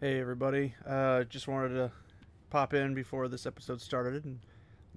[0.00, 1.90] Hey everybody, uh, just wanted to
[2.50, 4.38] pop in before this episode started and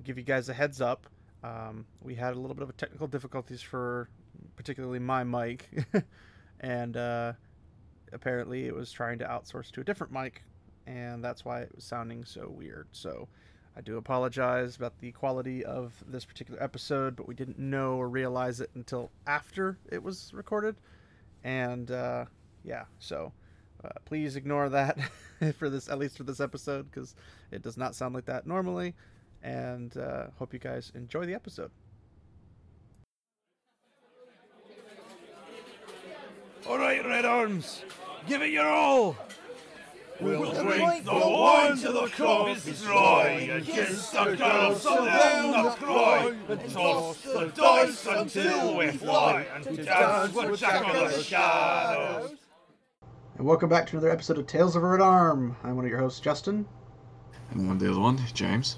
[0.03, 1.07] give you guys a heads up.
[1.43, 4.09] Um, we had a little bit of a technical difficulties for
[4.55, 5.67] particularly my mic,
[6.59, 7.33] and uh,
[8.13, 10.43] apparently it was trying to outsource to a different mic,
[10.85, 12.85] and that's why it was sounding so weird.
[12.91, 13.27] So
[13.75, 18.07] I do apologize about the quality of this particular episode, but we didn't know or
[18.07, 20.75] realize it until after it was recorded,
[21.43, 22.25] and uh,
[22.63, 23.33] yeah, so.
[23.83, 24.97] Uh, please ignore that
[25.57, 27.15] for this, at least for this episode, because
[27.51, 28.93] it does not sound like that normally.
[29.43, 31.71] And uh, hope you guys enjoy the episode.
[36.67, 37.83] All right, Red Arms,
[38.27, 39.17] give it your all.
[40.19, 42.67] We'll We'll drink drink the the wine wine till till the the cup cup is
[42.67, 45.51] is dry, dry, and and kiss kiss the the girls girls so so down down
[45.63, 50.59] the the cry, cry, and toss the dice until we fly, and to dance with
[50.59, 52.33] Jack of the Shadows.
[53.41, 55.57] And welcome back to another episode of Tales of a Red Arm.
[55.63, 56.67] I'm one of your hosts, Justin,
[57.49, 58.77] And then the other one, James.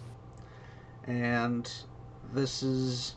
[1.05, 1.69] and
[2.33, 3.15] this is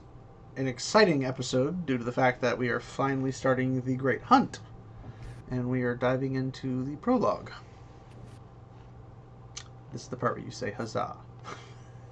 [0.56, 4.58] an exciting episode due to the fact that we are finally starting the Great Hunt,
[5.48, 7.52] and we are diving into the prologue.
[9.92, 11.16] This is the part where you say huzzah.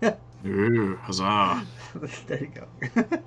[0.46, 1.66] Ooh, huzzah.
[2.28, 2.68] there you go.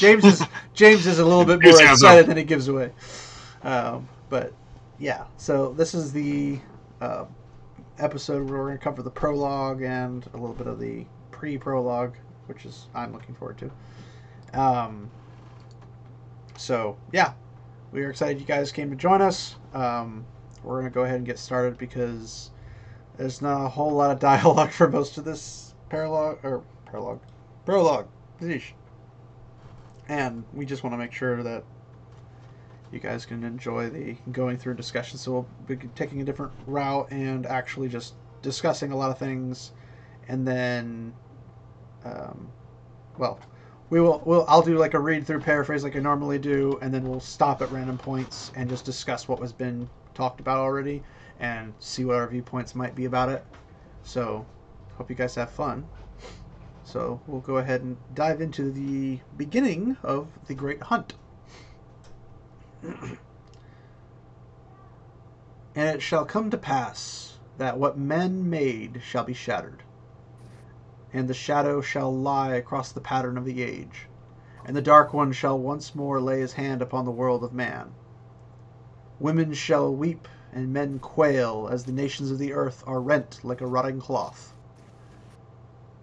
[0.00, 0.42] James is
[0.74, 2.90] James is a little bit more excited than he gives away.
[3.62, 4.52] Um, but
[4.98, 6.58] yeah, so this is the
[7.00, 7.24] uh,
[7.98, 12.14] episode where we're going to cover the prologue and a little bit of the pre-prologue,
[12.46, 14.60] which is I'm looking forward to.
[14.60, 15.10] Um,
[16.56, 17.34] so yeah,
[17.92, 19.56] we are excited you guys came to join us.
[19.74, 20.24] Um,
[20.62, 22.50] we're going to go ahead and get started because
[23.16, 27.20] there's not a whole lot of dialogue for most of this paralogue or prologue
[27.64, 28.08] prologue.
[30.08, 31.64] And we just want to make sure that
[32.96, 35.18] you guys can enjoy the going through discussion.
[35.18, 39.72] So we'll be taking a different route and actually just discussing a lot of things,
[40.28, 41.12] and then,
[42.04, 42.48] um,
[43.18, 43.38] well,
[43.90, 44.22] we will.
[44.24, 44.44] We'll.
[44.48, 47.62] I'll do like a read through paraphrase like I normally do, and then we'll stop
[47.62, 51.02] at random points and just discuss what was been talked about already,
[51.38, 53.44] and see what our viewpoints might be about it.
[54.02, 54.46] So,
[54.96, 55.86] hope you guys have fun.
[56.86, 61.14] So we'll go ahead and dive into the beginning of the Great Hunt.
[65.74, 69.82] And it shall come to pass that what men made shall be shattered,
[71.12, 74.08] and the shadow shall lie across the pattern of the age,
[74.64, 77.92] and the Dark One shall once more lay his hand upon the world of man.
[79.20, 83.60] Women shall weep and men quail as the nations of the earth are rent like
[83.60, 84.54] a rotting cloth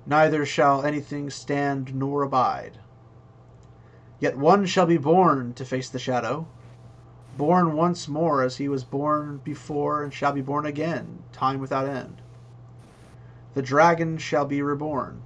[0.05, 2.79] neither shall anything stand nor abide.
[4.19, 6.47] Yet one shall be born to face the shadow,
[7.37, 11.87] born once more as he was born before and shall be born again, time without
[11.87, 12.21] end.
[13.53, 15.21] The dragon shall be reborn,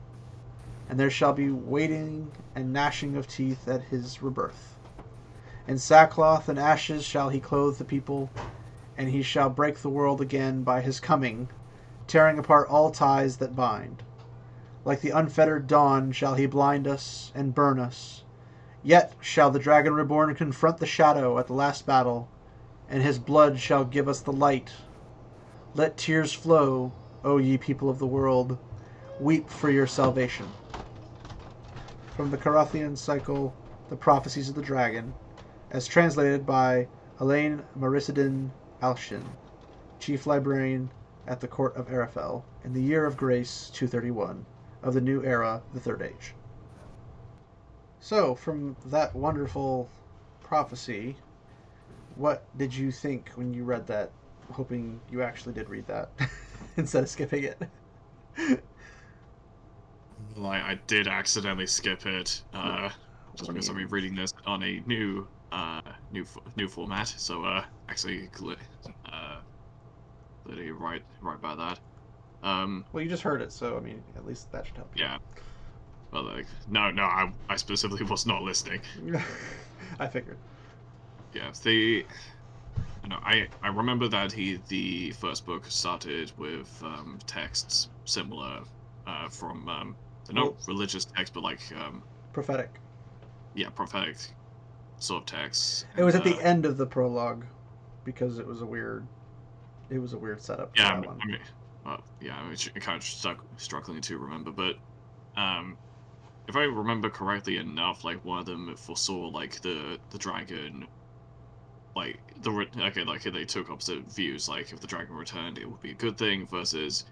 [0.90, 4.78] and there shall be waiting and gnashing of teeth at his rebirth.
[5.68, 8.30] In sackcloth and ashes shall he clothe the people,
[8.98, 11.50] and he shall break the world again by his coming,
[12.08, 14.04] tearing apart all ties that bind.
[14.86, 18.24] Like the unfettered dawn shall he blind us and burn us.
[18.88, 22.30] Yet shall the dragon reborn confront the shadow at the last battle,
[22.88, 24.72] and his blood shall give us the light.
[25.74, 28.58] Let tears flow, O ye people of the world.
[29.20, 30.48] Weep for your salvation.
[32.16, 33.54] From the Karaethon cycle,
[33.90, 35.14] The Prophecies of the Dragon,
[35.70, 36.88] as translated by
[37.20, 39.26] Ellaine Marise'idin Alshinn,
[40.00, 40.92] Chief Librarian
[41.28, 44.46] at the Court of Arafel, in the year of grace 231
[44.82, 46.32] of the new era, the Third Age.
[48.08, 49.90] So, from that wonderful
[50.40, 51.18] prophecy,
[52.16, 54.14] what did you think when you read that?
[54.54, 56.14] Hoping you actually did read that
[56.78, 57.62] instead of skipping it.
[60.36, 62.90] Like, I did accidentally skip it, uh,
[63.36, 66.26] just because I'm reading this on a new, uh, new,
[66.56, 67.08] new format.
[67.08, 68.30] So, uh, actually,
[69.12, 69.42] uh,
[70.46, 71.80] literally right, right by that.
[72.42, 74.96] Um, Well, you just heard it, so I mean, at least that should help.
[74.96, 75.04] you.
[75.04, 75.18] yeah.
[76.12, 78.82] Well, like, no, no, I, I specifically was not listening.
[80.00, 80.38] I figured.
[81.34, 82.06] Yeah, the.
[83.04, 83.20] I know.
[83.24, 88.62] I I remember that he the first book started with um, texts similar
[89.06, 89.96] uh, from um,
[90.32, 92.80] not religious texts, but like um, Prophetic.
[93.54, 94.18] yeah, prophetic
[95.00, 95.86] sort of texts.
[95.98, 97.46] It was at and, the uh, end of the prologue
[98.04, 99.08] because it was a weird.
[99.90, 100.76] It was a weird setup.
[100.76, 101.20] For Yeah, I'm- one.
[101.22, 101.40] I mean,
[101.86, 104.76] well, yeah, I'm ch- kind of stuck, struggling to remember, but
[105.40, 105.78] um,
[106.48, 110.88] if I remember correctly enough, like one of them foresaw like the the dragon,
[111.96, 114.48] like the okay, like they took opposite views.
[114.48, 117.04] Like if the dragon returned, it would be a good thing versus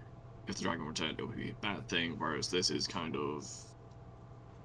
[0.47, 2.15] if the dragon returned, it would be a bad thing.
[2.17, 3.47] Whereas this is kind of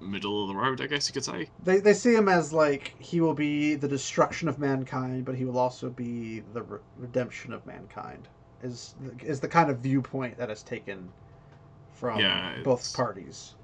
[0.00, 1.52] middle of the road, I guess you could say.
[1.62, 5.44] They, they see him as like he will be the destruction of mankind, but he
[5.44, 8.28] will also be the re- redemption of mankind.
[8.62, 11.14] Is is the kind of viewpoint that is taken
[11.88, 13.56] from Yeah, both parties,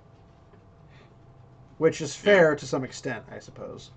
[1.78, 3.90] which is fair to some extent, I suppose.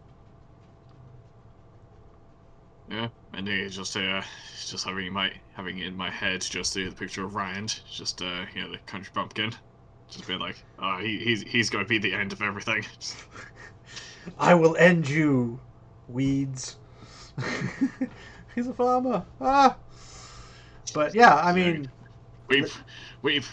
[2.90, 4.22] Yeah, and it's just uh,
[4.68, 8.46] just having my having in my head just the, the picture of Rand, just uh,
[8.56, 9.54] you know, the country bumpkin,
[10.10, 12.86] just being like, oh, he, he's he's going to be the end of everything.
[14.40, 15.60] I will end you,
[16.08, 16.78] weeds.
[18.56, 19.26] He's a farmer.
[19.40, 19.78] Ah.
[20.94, 21.90] But yeah, I mean,
[22.50, 22.68] Weep,
[23.22, 23.44] weep,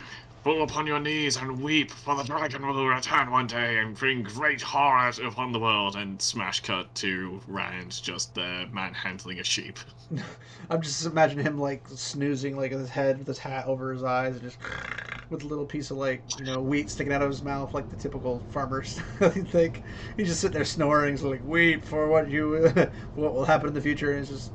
[0.47, 4.23] fall upon your knees and weep, for the dragon will return one day and bring
[4.23, 5.97] great horror upon the world.
[5.97, 9.81] And smash cut to Rand just there manhandling a sheep.
[10.71, 14.35] I'm just imagining him like snoozing like his head with his hat over his eyes
[14.35, 14.59] and just
[15.31, 17.91] with a little piece of like you know wheat sticking out of his mouth like
[17.91, 19.83] the typical farmers think
[20.17, 22.73] he's just sitting there snoring so like weep for what you
[23.17, 24.53] what will happen in the future and it's just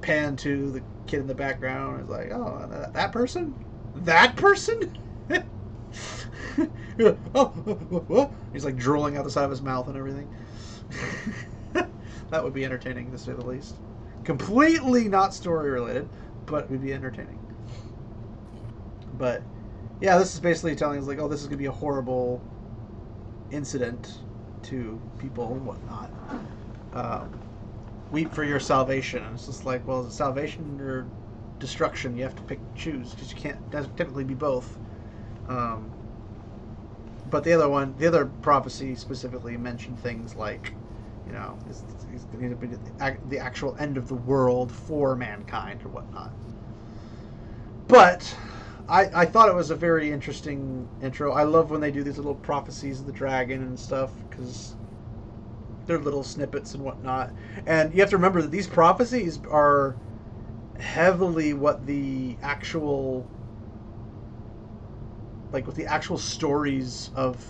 [0.00, 3.52] pan to the kid in the background it's like oh that person
[3.96, 4.78] that person
[8.52, 10.28] he's like drooling out the side of his mouth and everything
[12.30, 13.74] that would be entertaining to say the least
[14.24, 16.08] completely not story related,
[16.46, 17.38] but would be entertaining.
[19.18, 19.42] But
[20.00, 22.42] yeah, this is basically telling us like, oh, this is gonna be a horrible
[23.50, 24.18] incident
[24.64, 26.10] to people and whatnot.
[26.94, 27.40] Um,
[28.10, 31.06] weep for your salvation, and it's just like, well, salvation or
[31.58, 32.16] destruction?
[32.16, 33.58] You have to pick choose because you can't
[33.96, 34.78] typically be both.
[35.48, 35.92] Um,
[37.30, 40.72] but the other one, the other prophecy specifically mentioned things like
[41.26, 41.58] you know,
[43.28, 46.32] the actual end of the world for mankind or whatnot.
[47.88, 48.36] But
[48.88, 51.32] I, I thought it was a very interesting intro.
[51.32, 54.76] I love when they do these little prophecies of the dragon and stuff because
[55.86, 57.32] they're little snippets and whatnot.
[57.66, 59.96] And you have to remember that these prophecies are
[60.78, 63.26] heavily what the actual
[65.54, 67.40] like with the actual stories of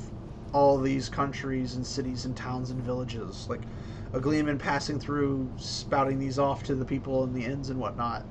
[0.53, 3.49] all these countries and cities and towns and villages.
[3.49, 3.63] Like
[4.13, 8.27] a gleeman passing through, spouting these off to the people in the inns and whatnot.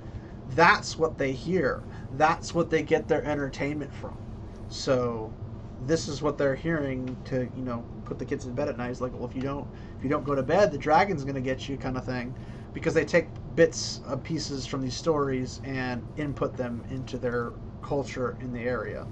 [0.51, 1.81] That's what they hear.
[2.13, 4.15] That's what they get their entertainment from.
[4.69, 5.33] So
[5.87, 8.91] this is what they're hearing to, you know, put the kids in bed at night.
[8.91, 9.67] It's like, well, if you don't,
[9.97, 12.35] if you don't go to bed, the dragon's gonna get you, kind of thing,
[12.73, 18.37] because they take bits of pieces from these stories and input them into their culture
[18.39, 19.07] in the area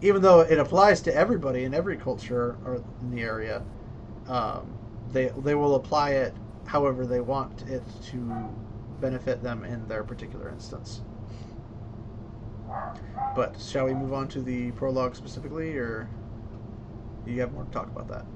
[0.00, 3.64] even though it applies to everybody in every culture or in the area,
[4.28, 4.78] um,
[5.12, 6.34] they they will apply it
[6.66, 8.50] however they want it to
[9.00, 11.02] benefit them in their particular instance.
[13.34, 16.08] But shall we move on to the prologue specifically, or
[17.24, 18.26] do you have more to talk about that?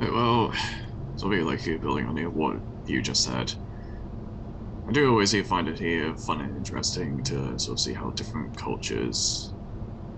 [0.00, 0.54] Yeah, Well,
[1.16, 3.54] so be like you building on what you just said.
[4.86, 8.56] I do always find it here fun and interesting to sort of see how different
[8.56, 9.51] cultures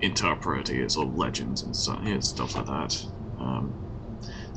[0.05, 2.97] interpret it, sort of legends and stuff, yeah, stuff like that.
[3.39, 3.77] Um,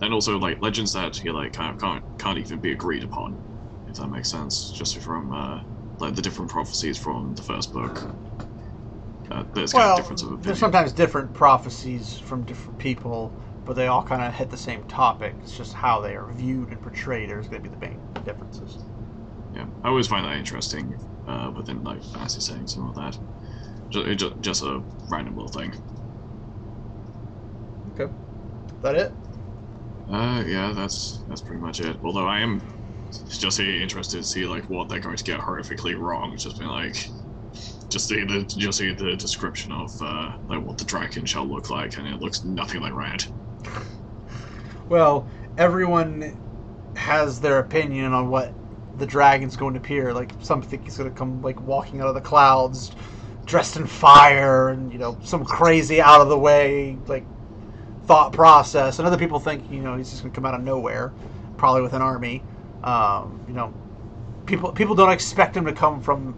[0.02, 3.40] and also like legends that you like kind of can't can't even be agreed upon,
[3.88, 4.72] if that makes sense.
[4.72, 5.62] Just from uh,
[6.00, 8.00] like the different prophecies from the first book.
[9.32, 10.44] Uh, there's kind Well, of difference of opinion.
[10.44, 14.84] there's sometimes different prophecies from different people, but they all kind of hit the same
[14.84, 15.38] topic.
[15.42, 17.30] It's just how they are viewed and portrayed.
[17.30, 18.84] There's going to be the main differences.
[19.52, 20.94] Yeah, I always find that interesting
[21.26, 23.18] uh, within like fantasy settings and all that.
[23.90, 25.74] Just, just, a random little thing.
[27.94, 28.12] Okay,
[28.82, 29.12] that it?
[30.10, 31.98] Uh, yeah, that's that's pretty much it.
[32.04, 32.62] Although I am
[33.30, 36.36] just really interested to see like what they're going to get horrifically wrong.
[36.38, 37.10] Just being like,
[37.90, 41.70] just see the just see the description of uh, like what the dragon shall look
[41.70, 43.28] like, and it looks nothing like Rand.
[44.90, 45.28] Well,
[45.58, 46.38] everyone
[46.96, 48.54] has their opinion on what
[48.98, 50.14] the dragon's going to appear.
[50.14, 52.92] Like some think he's going to come like walking out of the clouds,
[53.48, 57.26] dressed in fire, and you know some crazy out of the way like
[58.06, 59.00] thought process.
[59.00, 61.14] And other people think you know he's just going to come out of nowhere,
[61.58, 62.44] probably with an army.
[62.84, 63.74] Um, you know,
[64.46, 66.34] people people don't expect him to come from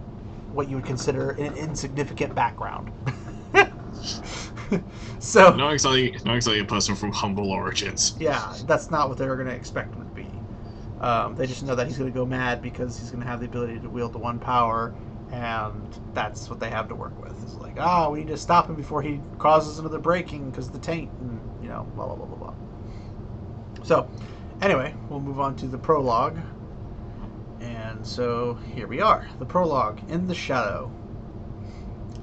[0.54, 2.92] what you would consider an insignificant background.
[5.20, 8.16] so Not exactly, not exactly a person from humble origins.
[8.20, 10.28] yeah, that's not what they were going to expect him to be.
[11.01, 13.39] Um, they just know that he's going to go mad because he's going to have
[13.39, 14.94] the ability to wield the one power,
[15.31, 17.31] and that's what they have to work with.
[17.43, 20.79] It's like, oh, we need to stop him before he causes another breaking because the
[20.79, 22.53] taint, and you know, blah blah blah blah blah.
[23.83, 24.09] So,
[24.62, 26.38] anyway, we'll move on to the prologue.
[27.62, 30.91] And so here we are, the prologue in the shadow.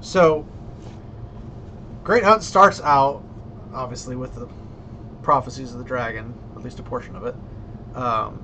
[0.01, 0.47] So,
[2.03, 3.23] Great Hunt starts out,
[3.73, 4.47] obviously, with the
[5.21, 7.35] prophecies of the dragon, at least a portion of it.
[7.95, 8.43] Um,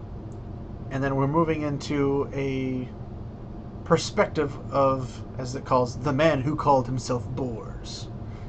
[0.91, 2.88] and then we're moving into a
[3.86, 8.08] perspective of, as it calls, the man who called himself Bors.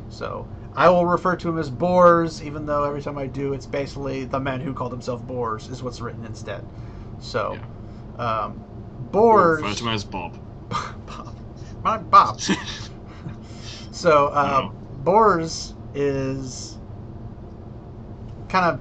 [0.09, 3.67] So, I will refer to him as Bors, even though every time I do, it's
[3.67, 6.65] basically the man who called himself Bors is what's written instead.
[7.21, 7.59] So,
[8.19, 8.63] um,
[9.11, 9.63] Bors.
[9.63, 10.39] Refer to him as Bob.
[10.69, 11.37] Bob.
[11.83, 12.41] My Bob.
[13.93, 14.71] so, uh.
[15.05, 16.79] Bors is
[18.49, 18.81] kind of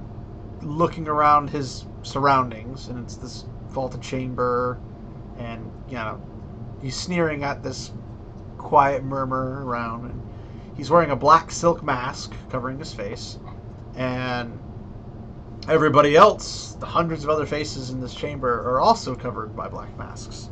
[0.64, 4.80] looking around his surroundings, and it's this vaulted chamber,
[5.38, 6.20] and, you know,
[6.84, 7.92] he's sneering at this
[8.58, 10.22] quiet murmur around, and
[10.76, 13.38] he's wearing a black silk mask covering his face,
[13.96, 14.58] and
[15.66, 19.96] everybody else, the hundreds of other faces in this chamber, are also covered by black
[19.96, 20.50] masks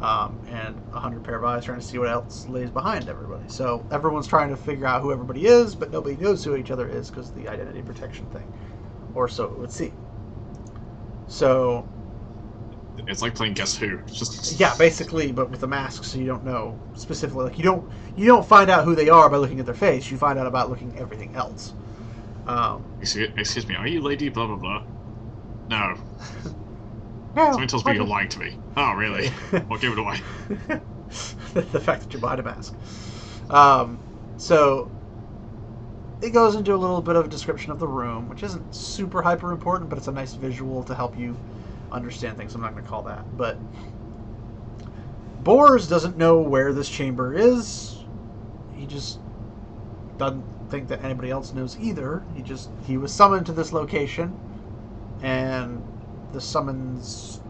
[0.00, 3.44] um, and a hundred pair of eyes trying to see what else lays behind everybody.
[3.48, 6.88] So everyone's trying to figure out who everybody is, but nobody knows who each other
[6.88, 8.50] is because the identity protection thing,
[9.14, 9.94] or so it would seem.
[11.26, 11.86] So
[13.06, 13.98] It's like playing Guess Who.
[14.06, 17.44] Just yeah, basically, but with the mask, so you don't know specifically.
[17.44, 20.10] Like you don't you don't find out who they are by looking at their face.
[20.10, 21.72] You find out about looking everything else.
[22.46, 24.82] Um, Excuse, excuse me, are you Lady blah blah blah?
[25.68, 25.96] No.
[27.36, 28.58] no, Someone tells me you're lying to me.
[28.76, 29.30] Oh, really?
[29.68, 30.20] Well, give it away.
[31.54, 32.74] the fact that you're behind a mask.
[33.50, 33.98] Um,
[34.36, 34.90] so
[36.20, 39.22] it goes into a little bit of a description of the room, which isn't super
[39.22, 41.36] hyper important, but it's a nice visual to help you
[41.92, 42.54] understand things.
[42.54, 43.58] I'm not going to call that, but
[45.42, 47.98] Bors doesn't know where this chamber is.
[48.74, 49.20] He just
[50.18, 52.22] doesn't think that anybody else knows either.
[52.34, 54.38] He just he was summoned to this location,
[55.22, 55.82] and
[56.32, 57.40] the summons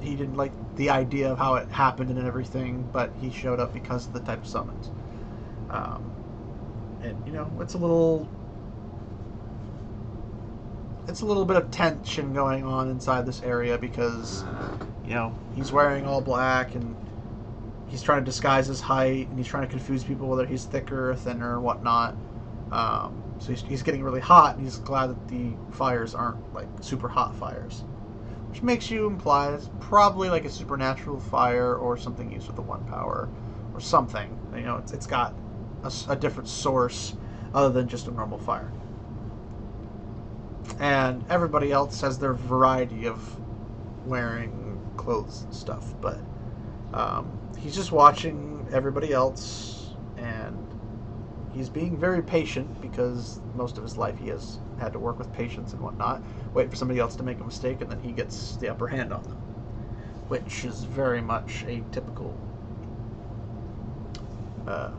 [0.00, 3.72] he didn't like the idea of how it happened and everything, but he showed up
[3.72, 4.90] because of the type of summons.
[5.70, 6.10] Um,
[7.02, 8.28] and you know, it's a little,
[11.08, 14.44] it's a little bit of tension going on inside this area because,
[15.04, 16.94] you know, he's wearing all black and
[17.88, 21.10] he's trying to disguise his height and he's trying to confuse people whether he's thicker
[21.10, 22.14] or thinner or whatnot.
[22.70, 26.68] Um, so he's, he's getting really hot and he's glad that the fires aren't like
[26.80, 27.84] super hot fires
[28.50, 32.62] which makes you imply it's probably like a supernatural fire or something used with the
[32.62, 33.28] one power
[33.74, 34.36] or something.
[34.54, 35.34] You know, it's, it's got
[36.08, 37.14] a different source
[37.54, 38.72] other than just a normal fire.
[40.80, 43.36] And everybody else has their variety of
[44.06, 46.20] wearing clothes and stuff, but
[46.92, 50.56] um, he's just watching everybody else and
[51.52, 55.32] he's being very patient because most of his life he has had to work with
[55.32, 56.22] patience and whatnot
[56.54, 59.12] wait for somebody else to make a mistake and then he gets the upper hand
[59.12, 59.38] on them
[60.28, 62.38] which is very much a typical
[64.66, 64.90] uh,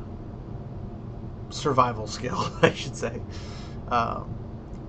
[1.49, 3.21] survival skill i should say.
[3.89, 4.38] Um,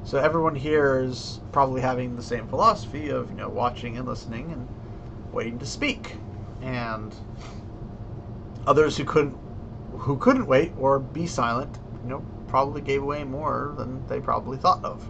[0.05, 4.51] so everyone here is probably having the same philosophy of you know watching and listening
[4.53, 4.69] and
[5.33, 6.17] waiting to speak
[6.63, 7.15] and
[8.67, 9.37] others who couldn't
[9.99, 14.57] who couldn't wait or be silent you know probably gave away more than they probably
[14.57, 15.09] thought of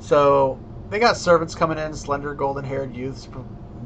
[0.00, 0.58] so
[0.90, 3.28] they got servants coming in, slender, golden-haired youths,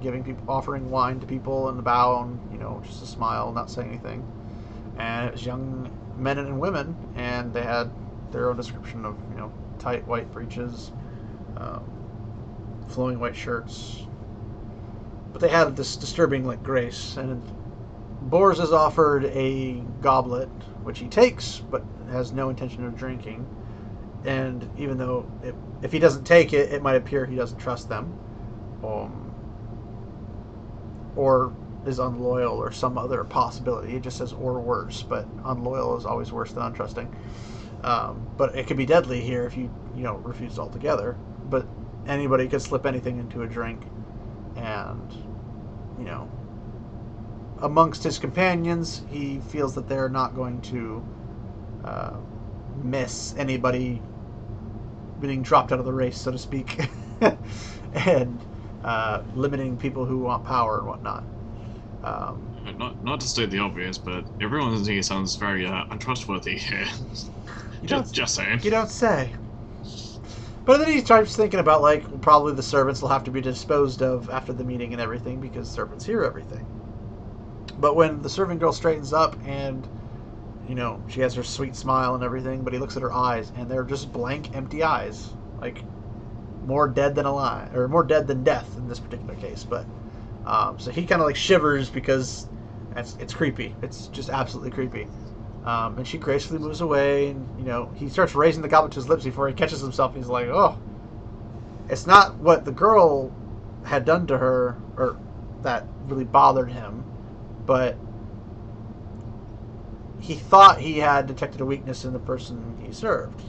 [0.00, 3.52] giving people, offering wine to people and the bow, and you know, just a smile,
[3.52, 4.26] not saying anything.
[4.96, 7.90] And it was young men and women, and they had
[8.30, 10.92] their own description of you know, tight white breeches,
[11.56, 11.84] um,
[12.88, 14.06] flowing white shirts.
[15.32, 17.42] But they had this disturbing like grace, and
[18.22, 20.48] Bors is offered a goblet,
[20.84, 23.46] which he takes, but has no intention of drinking
[24.24, 27.88] and even though if, if he doesn't take it, it might appear he doesn't trust
[27.88, 28.18] them,
[28.82, 29.34] um,
[31.16, 31.52] or
[31.86, 33.96] is unloyal, or some other possibility.
[33.96, 37.14] It just says or worse, but unloyal is always worse than untrusting.
[37.84, 41.18] Um, but it could be deadly here if you you know refuse altogether.
[41.50, 41.68] But
[42.08, 43.82] anybody could slip anything into a drink,
[44.56, 45.12] and
[45.98, 46.30] you know
[47.62, 51.04] amongst his companions, he feels that they're not going to
[51.84, 52.16] uh,
[52.82, 54.02] miss anybody
[55.20, 56.78] being dropped out of the race, so to speak,
[57.94, 58.40] and
[58.84, 61.24] uh, limiting people who want power and whatnot.
[62.04, 66.86] Um, Not, not to state the obvious, but everyone here sounds very uh, untrustworthy here.
[67.84, 68.60] You don't- just, just saying.
[68.62, 69.32] you don't say.
[70.64, 74.02] But then he starts thinking about like probably the servants will have to be disposed
[74.02, 76.66] of after the meeting and everything because servants hear everything.
[77.78, 79.86] But when the servant girl straightens up and
[80.68, 83.52] you know she has her sweet smile and everything, but he looks at her eyes
[83.56, 85.30] and they're just blank, empty eyes.
[85.60, 85.82] Like
[86.66, 89.64] more dead than alive, or more dead than death in this particular case.
[89.64, 89.86] But
[90.46, 92.48] um, so he kind of like shivers because
[92.96, 93.74] it's, it's creepy.
[93.82, 95.08] It's just absolutely creepy.
[95.64, 98.96] Um, and she gracefully moves away, and you know he starts raising the goblet to
[98.96, 100.14] his lips before he catches himself.
[100.14, 100.78] He's like, "Oh,
[101.88, 103.32] it's not what the girl
[103.84, 105.16] had done to her, or
[105.62, 107.04] that really bothered him,
[107.64, 107.96] but
[110.20, 113.42] he thought he had detected a weakness in the person he served,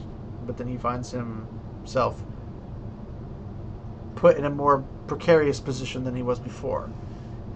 [0.46, 2.22] but then he finds himself
[4.14, 6.90] put in a more precarious position than he was before.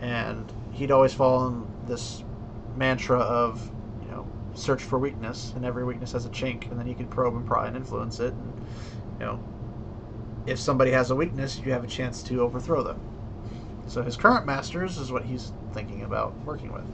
[0.00, 2.25] And he'd always fallen this
[2.76, 3.71] mantra of,
[4.61, 7.47] search for weakness, and every weakness has a chink, and then you can probe and
[7.47, 8.33] pry and influence it.
[8.33, 8.67] And,
[9.19, 9.40] you know,
[10.47, 13.00] if somebody has a weakness, you have a chance to overthrow them.
[13.87, 16.85] So his current masters is what he's thinking about working with.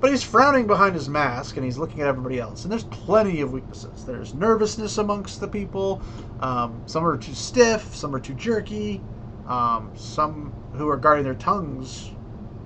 [0.00, 2.64] But he's frowning behind his mask and he's looking at everybody else.
[2.64, 4.04] And there's plenty of weaknesses.
[4.04, 6.02] There's nervousness amongst the people.
[6.40, 9.00] Um, some are too stiff, some are too jerky.
[9.46, 12.10] Um, some who are guarding their tongues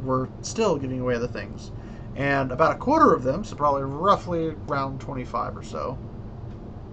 [0.03, 1.73] were still giving away the things.
[2.17, 5.99] And about a quarter of them, so probably roughly around 25 or so,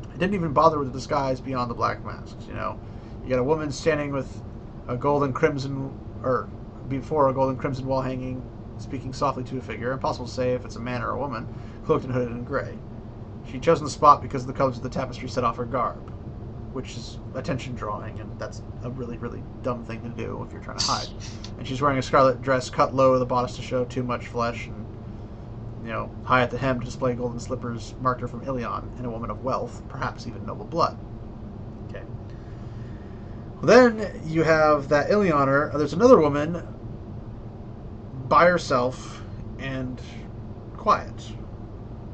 [0.09, 2.45] I didn't even bother with the disguise beyond the black masks.
[2.45, 2.79] You know,
[3.23, 4.43] you got a woman standing with
[4.87, 6.49] a golden crimson, or
[6.89, 8.43] before a golden crimson wall hanging
[8.77, 11.47] speaking softly to a figure, impossible to say if it's a man or a woman,
[11.85, 12.77] cloaked and hooded in gray.
[13.49, 16.09] She'd chosen the spot because the colors of the tapestry set off her garb,
[16.73, 20.61] which is attention drawing, and that's a really, really dumb thing to do if you're
[20.61, 21.07] trying to hide.
[21.57, 24.27] And she's wearing a scarlet dress cut low at the bodice to show too much
[24.27, 24.82] flesh, and
[25.83, 29.05] you know, high at the hem to display golden slippers marked her from Illian, and
[29.05, 30.97] a woman of wealth, perhaps even noble blood.
[31.89, 32.03] Okay.
[33.61, 35.77] Well, then you have that Illianer.
[35.77, 36.65] There's another woman
[38.27, 39.21] by herself
[39.59, 40.01] and
[40.77, 41.31] quiet.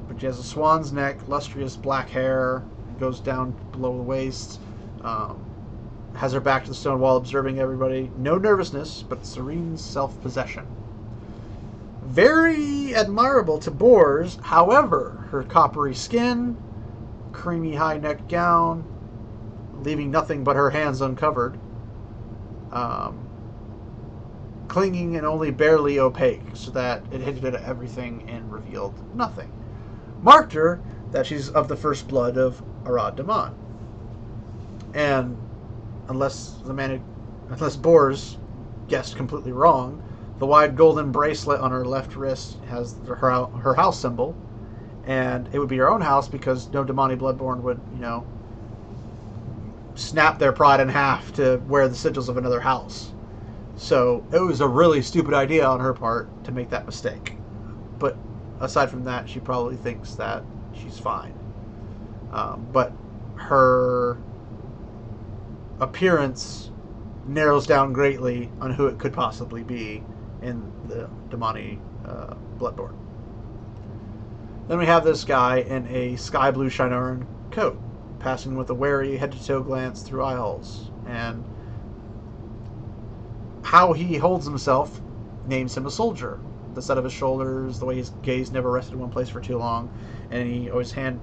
[0.08, 2.64] But she has a swan's neck, lustrous black hair,
[3.00, 4.60] goes down below the waist,
[5.02, 5.46] um,
[6.16, 8.12] has her back to the stone wall, observing everybody.
[8.18, 10.66] No nervousness, but serene self possession.
[12.10, 16.58] Very admirable to Bors, however, her coppery skin,
[17.32, 18.84] creamy high neck gown,
[19.84, 21.60] leaving nothing but her hands uncovered.
[22.72, 23.28] Um,
[24.68, 29.52] clinging and only barely opaque, so that it hinted at everything and revealed nothing.
[30.24, 30.82] Marked her
[31.12, 33.54] that she's of the first blood of Arad Doman.
[34.96, 35.38] And
[36.08, 37.04] unless the man,
[37.50, 38.40] unless Bors
[38.88, 40.02] guessed completely wrong,
[40.40, 44.36] the wide golden bracelet on her left wrist has her her house symbol,
[45.06, 48.26] and it would be her own house because no Domani Bloodborne would, you know,
[49.96, 53.12] snap their pride in half to wear the sigils of another house.
[53.76, 57.36] So it was a really stupid idea on her part to make that mistake.
[57.98, 58.18] But
[58.62, 61.34] aside from that, she probably thinks that she's fine.
[62.32, 62.94] Um, but
[63.36, 64.18] her
[65.80, 66.72] appearance
[67.28, 70.04] narrows down greatly on who it could possibly be
[70.42, 72.96] in the Domani uh, Bloodborne.
[74.68, 77.80] Then we have this guy in a sky blue Shienaran coat,
[78.20, 80.92] passing with a wary head to toe glance through eye holes.
[81.08, 81.44] And
[83.64, 85.02] how he holds himself
[85.48, 86.40] names him a soldier.
[86.76, 89.42] The set of his shoulders, the way his gaze never rested in one place for
[89.42, 89.92] too long,
[90.30, 91.20] and he always hand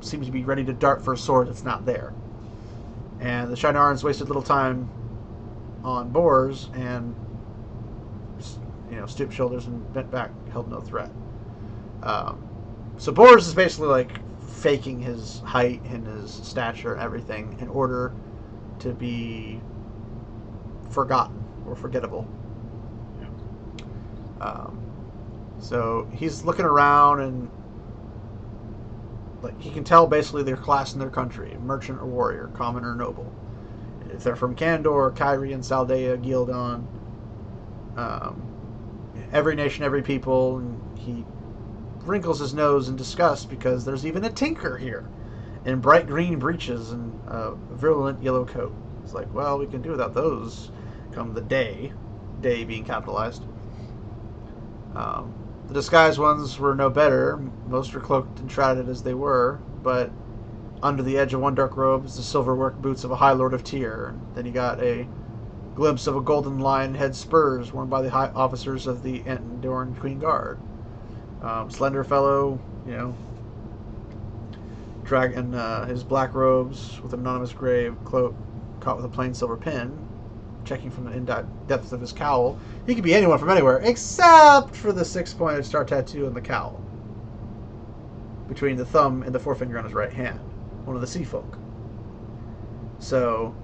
[0.00, 2.12] seems to be ready to dart for a sword that's not there.
[3.20, 4.90] And the Shienarans wasted little time
[5.84, 7.14] on Bors and
[8.90, 11.10] you know stooped shoulders and bent back, held no threat.
[12.02, 12.48] Um,
[12.96, 18.14] so Bors is basically like faking his height and his stature and everything in order
[18.80, 19.60] to be
[20.90, 22.28] forgotten or forgettable.
[24.40, 24.80] Um,
[25.58, 27.50] so he's looking around and
[29.42, 32.94] like he can tell basically their class and their country, merchant or warrior, common or
[32.94, 33.32] noble.
[34.10, 36.86] If they're from Kandor, Cairhien, Saldaea, Ghealdan,
[37.98, 38.43] um,
[39.34, 41.26] every nation, every people, and he
[42.06, 45.10] wrinkles his nose in disgust because there's even a tinker here
[45.64, 48.74] in bright green breeches and a virulent yellow coat.
[49.02, 50.70] It's like, well, we can do without those
[51.12, 51.92] come the day,
[52.40, 53.44] day being capitalized.
[54.94, 55.34] Um,
[55.66, 57.38] the disguised ones were no better.
[57.66, 60.12] Most were cloaked and shrouded as they were, but
[60.82, 63.32] under the edge of one dark robe is the silver work boots of a High
[63.32, 64.14] Lord of Tyr.
[64.34, 65.08] Then you got a
[65.74, 69.98] glimpse of a golden lion head spurs worn by the high officers of the Andorran
[69.98, 70.58] Queen Guard.
[71.42, 73.14] Um, slender fellow, you know,
[75.04, 78.34] dragging uh, his black robes with an anonymous grave cloak
[78.80, 79.98] caught with a plain silver pin,
[80.64, 82.58] checking from the depths of his cowl.
[82.86, 86.80] He could be anyone from anywhere, except for the six-pointed star tattoo on the cowl.
[88.48, 90.38] Between the thumb and the forefinger on his right hand.
[90.84, 91.58] One of the sea folk.
[92.98, 93.54] So,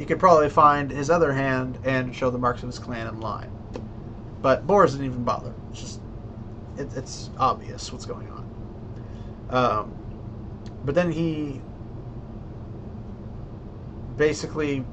[0.00, 3.20] he could probably find his other hand and show the marks of his clan in
[3.20, 3.50] line.
[4.40, 5.52] But Boris didn't even bother.
[5.70, 6.00] It's just,
[6.78, 9.50] it, it's obvious what's going on.
[9.50, 9.94] Um,
[10.86, 11.60] but then he
[14.16, 14.86] basically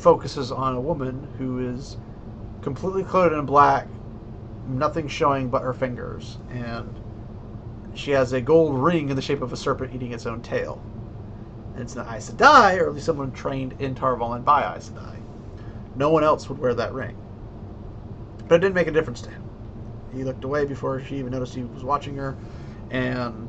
[0.00, 1.96] focuses on a woman who is
[2.60, 3.86] completely clothed in black,
[4.66, 6.98] nothing showing but her fingers, and
[7.94, 10.82] she has a gold ring in the shape of a serpent eating its own tail.
[11.78, 14.90] And it's an Aes Sedai, or at least someone trained in Tar Valon by Aes
[14.90, 15.22] Sedai.
[15.94, 17.16] No one else would wear that ring.
[18.48, 19.44] But it didn't make a difference to him.
[20.12, 22.36] He looked away before she even noticed he was watching her,
[22.90, 23.48] and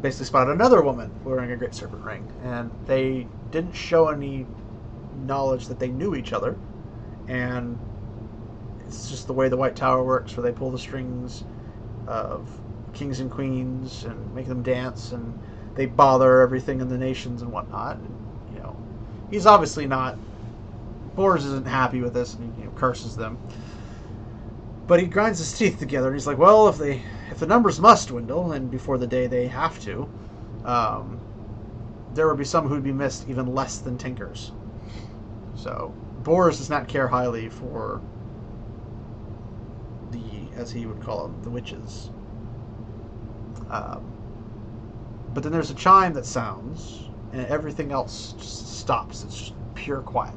[0.00, 2.28] basically spotted another woman wearing a great serpent ring.
[2.42, 4.44] And they didn't show any
[5.24, 6.58] knowledge that they knew each other.
[7.28, 7.78] And
[8.88, 11.44] it's just the way the White Tower works, where they pull the strings
[12.08, 12.50] of
[12.92, 15.38] kings and queens and make them dance, and
[15.74, 17.96] they bother everything in the nations and whatnot.
[17.96, 18.76] And, you know,
[19.30, 20.18] he's obviously not.
[21.14, 23.38] Bors isn't happy with this, and he you know, curses them.
[24.86, 27.80] But he grinds his teeth together, and he's like, "Well, if they, if the numbers
[27.80, 30.08] must dwindle, and before the day they have to,
[30.64, 31.20] um,
[32.14, 34.52] there would be some who'd be missed even less than Tinkers."
[35.54, 38.00] So Boris does not care highly for
[40.10, 40.20] the,
[40.56, 42.10] as he would call them, the witches.
[43.70, 44.11] Um,
[45.34, 49.24] but then there's a chime that sounds, and everything else just stops.
[49.24, 50.34] It's just pure quiet.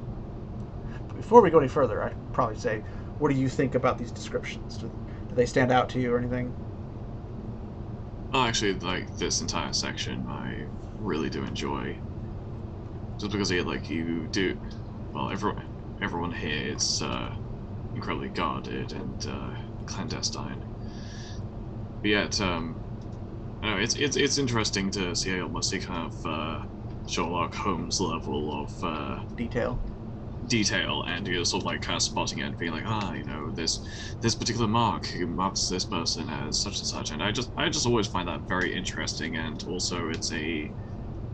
[1.08, 2.80] But before we go any further, I probably say,
[3.18, 4.78] what do you think about these descriptions?
[4.78, 4.92] Do,
[5.30, 6.54] do they stand out to you or anything?
[8.32, 12.02] Well, actually, like this entire section, I really do enjoy.
[13.20, 14.58] Just because you like you do,
[15.14, 15.64] well, everyone
[16.02, 17.36] everyone here is uh,
[17.96, 19.56] incredibly guarded and uh,
[19.86, 20.66] clandestine.
[22.02, 22.85] But yet, um,
[23.66, 26.64] know it's it's it's interesting to see almost a kind of uh,
[27.08, 29.84] Sherlock Holmes level of uh, Detail.
[30.48, 33.24] detail and you're sort of like kind of spotting it and being like ah you
[33.24, 33.82] know this
[34.22, 37.86] this particular mark marks this person as such and such and i just i just
[37.88, 40.72] always find that very interesting and also it's a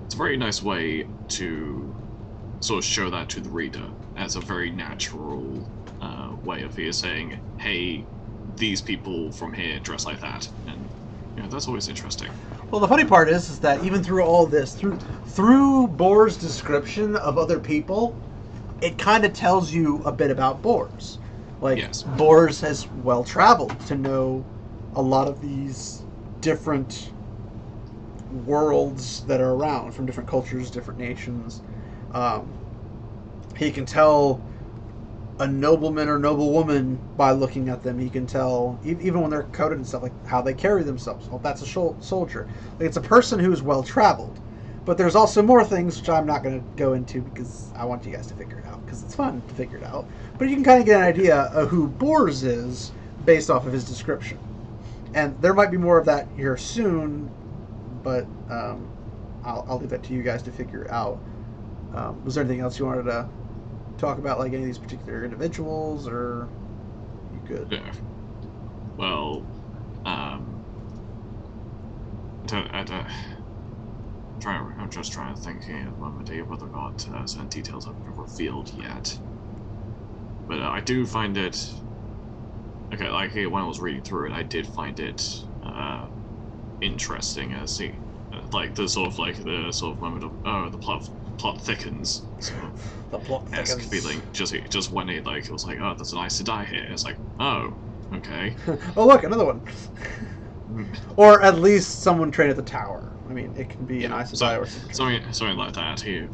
[0.06, 1.98] it's a very nice way to
[2.62, 5.70] sort of show that to the reader as a very natural
[6.02, 8.08] uh, way of here saying hey
[8.58, 10.91] these people from here dress like that and
[11.38, 12.30] know that's always interesting
[12.72, 17.16] Well, the funny part is, is that even through all this, through through Bors description
[17.16, 18.18] of other people,
[18.82, 21.20] it kind of tells you a bit about Bors.
[21.62, 22.04] Like Yes.
[22.04, 24.46] Bors has well traveled to know
[24.96, 26.04] a lot of these
[26.42, 27.12] different
[28.46, 31.62] worlds that are around from different cultures, different nations.
[32.14, 32.52] Um,
[33.58, 34.42] he can tell
[35.40, 37.98] a nobleman or noblewoman by looking at them.
[37.98, 41.28] He can tell, even when they're coated and stuff, like how they carry themselves.
[41.28, 41.66] Well, that's a
[42.02, 42.48] soldier.
[42.80, 44.40] Like, it's a person who's well traveled.
[44.84, 48.04] But there's also more things which I'm not going to go into because I want
[48.06, 50.08] you guys to figure it out because it's fun to figure it out.
[50.38, 52.92] But you can kind of get an idea of who Bors is
[53.24, 54.40] based off of his description.
[55.14, 57.30] And there might be more of that here soon,
[58.02, 58.92] but um,
[59.44, 61.20] I'll, I'll leave that to you guys to figure out.
[61.94, 63.30] Um, was there anything else you wanted to
[64.02, 66.52] talk about, like any of these particular individuals, or
[67.32, 67.72] you could.
[67.72, 67.94] Yeah.
[68.98, 69.48] Well,
[70.06, 70.66] um,
[72.52, 73.06] I don't,
[74.34, 77.06] I'm, trying, I'm just trying to think here at the moment here whether or not
[77.08, 79.20] uh, certain details have been revealed yet.
[80.48, 81.58] But uh, I do find it.
[82.94, 85.24] Okay, like when I was reading through it, I did find it
[85.64, 86.10] uh,
[86.82, 90.78] interesting as uh, like the sort of like the sort of moment of oh the
[90.78, 92.28] plot plot thickens
[92.62, 93.90] of The plot esque thickens.
[93.90, 96.86] feeling just just when it like it was like oh there's an Aes Sedai here
[96.90, 97.80] it's like oh
[98.14, 98.56] okay
[98.98, 99.62] oh, look, another one.
[101.18, 103.18] or at least someone trained at the tower.
[103.30, 104.94] I mean, it can be an ice Aes so- Sedai or something.
[104.94, 106.30] something something like that here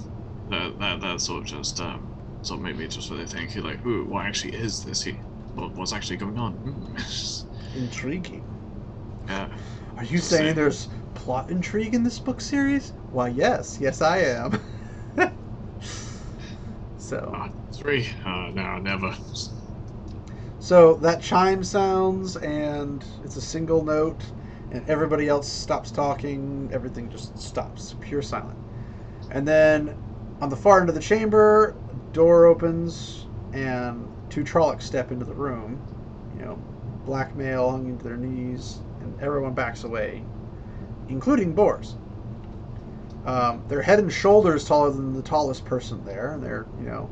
[0.50, 3.86] that that, that sort of just um sort of made me just really think like
[3.86, 5.20] ooh what actually is this here
[5.54, 6.96] what, what's actually going on Hmm.
[7.76, 8.46] Intriguing.
[9.28, 9.50] yeah
[9.98, 12.94] Are you saying there's plot intrigue in this book series?
[13.10, 14.60] Why, yes, yes, I am.
[17.08, 19.14] So, uh, three uh no never
[20.60, 24.34] so that chime sounds, and it's a single note,
[24.72, 26.70] and everybody else stops talking.
[26.74, 28.58] Everything just stops, pure silent.
[29.32, 29.96] And then,
[30.42, 31.76] on the far end of the chamber,
[32.12, 35.80] door opens, and two Trollocs step into the room.
[36.38, 36.60] You know,
[37.06, 40.24] black male hung into their knees, and everyone backs away,
[41.08, 41.96] including Bors.
[43.28, 47.10] Um, they're head and shoulders taller than the tallest person there, they're, you know,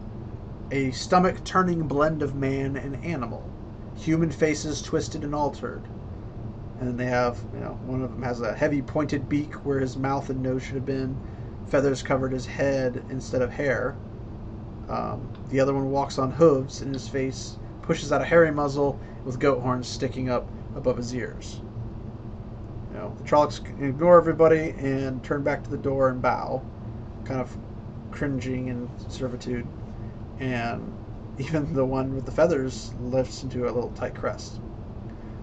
[0.72, 3.52] a stomach turning blend of man and animal.
[3.98, 5.84] Human faces twisted and altered.
[6.80, 9.98] And they have, you know, one of them has a heavy pointed beak where his
[9.98, 11.18] mouth and nose should have been.
[11.68, 13.98] Feathers covered his head instead of hair.
[14.88, 19.00] Um, the other one walks on hooves, and his face pushes out a hairy muzzle
[19.26, 21.62] with goat horns sticking up above his ears.
[22.96, 26.64] Know, the Trollocs ignore everybody and turn back to the door and bow,
[27.26, 27.56] kind of
[28.12, 29.68] cringing in servitude.
[30.40, 30.94] And
[31.38, 34.62] even the one with the feathers lifts into a little tight crest.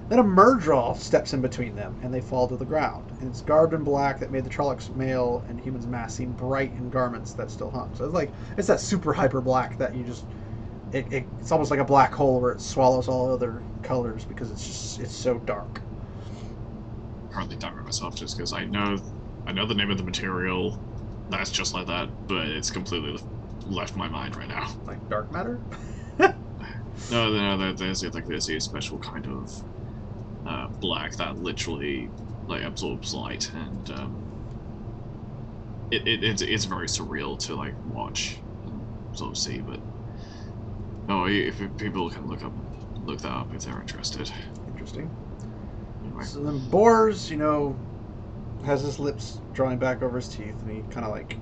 [0.08, 3.04] Then a Myrddraal steps in between them, and they fall to the ground.
[3.20, 6.72] And it's garbed in black that made the Trollocs male and humans mass seem bright
[6.72, 7.94] in garments that still hung.
[7.94, 10.24] So it's like it's that super hyper black that you just
[10.92, 14.50] it, it, it's almost like a black hole where it swallows all other colors because
[14.50, 15.82] it's just it's so dark.
[17.32, 18.98] Hardly timing myself just because I know
[19.46, 20.80] I know the name of the material
[21.28, 23.16] that's just like that, but it's completely
[23.64, 24.68] left my mind right now.
[24.86, 25.64] Like dark matter.
[27.08, 29.50] No, no, there- there's like there's a special kind of
[30.44, 32.12] uh, black that literally
[32.46, 34.32] like absorbs light, and um,
[35.90, 39.60] it, it it's, it's very surreal to like watch and sort of see.
[39.60, 39.80] But
[41.08, 42.54] no, if if people can look up
[42.96, 44.30] look that up if they're interested.
[44.66, 45.12] Interesting.
[46.24, 47.76] So then Bors, you know,
[48.64, 51.36] has his lips drawing back over his teeth, and he kind of like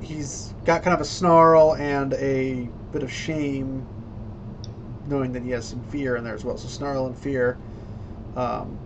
[0.00, 3.86] he's got kind of a snarl and a bit of shame,
[5.06, 6.56] knowing that he has some fear in there as well.
[6.56, 7.58] So snarl and fear.
[8.36, 8.78] Um,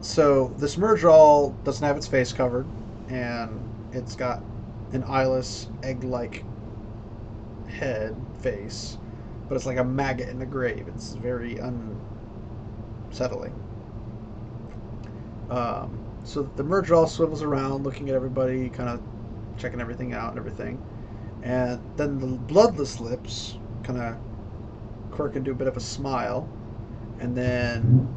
[0.00, 2.66] so this Myrddraal doesn't have its face covered,
[3.08, 3.60] and
[3.92, 4.42] it's got
[4.92, 6.44] an eyeless, egg-like
[7.68, 8.98] head face,
[9.48, 10.88] but it's like a maggot in the grave.
[10.88, 11.58] It's very
[13.12, 13.52] unsettling.
[15.50, 19.02] Um, so the Myrddraal swivels around, looking at everybody, kind of
[19.58, 20.82] checking everything out and everything.
[21.42, 24.16] And then the bloodless lips kind of
[25.10, 26.48] quirk into a bit of a smile,
[27.20, 28.08] and then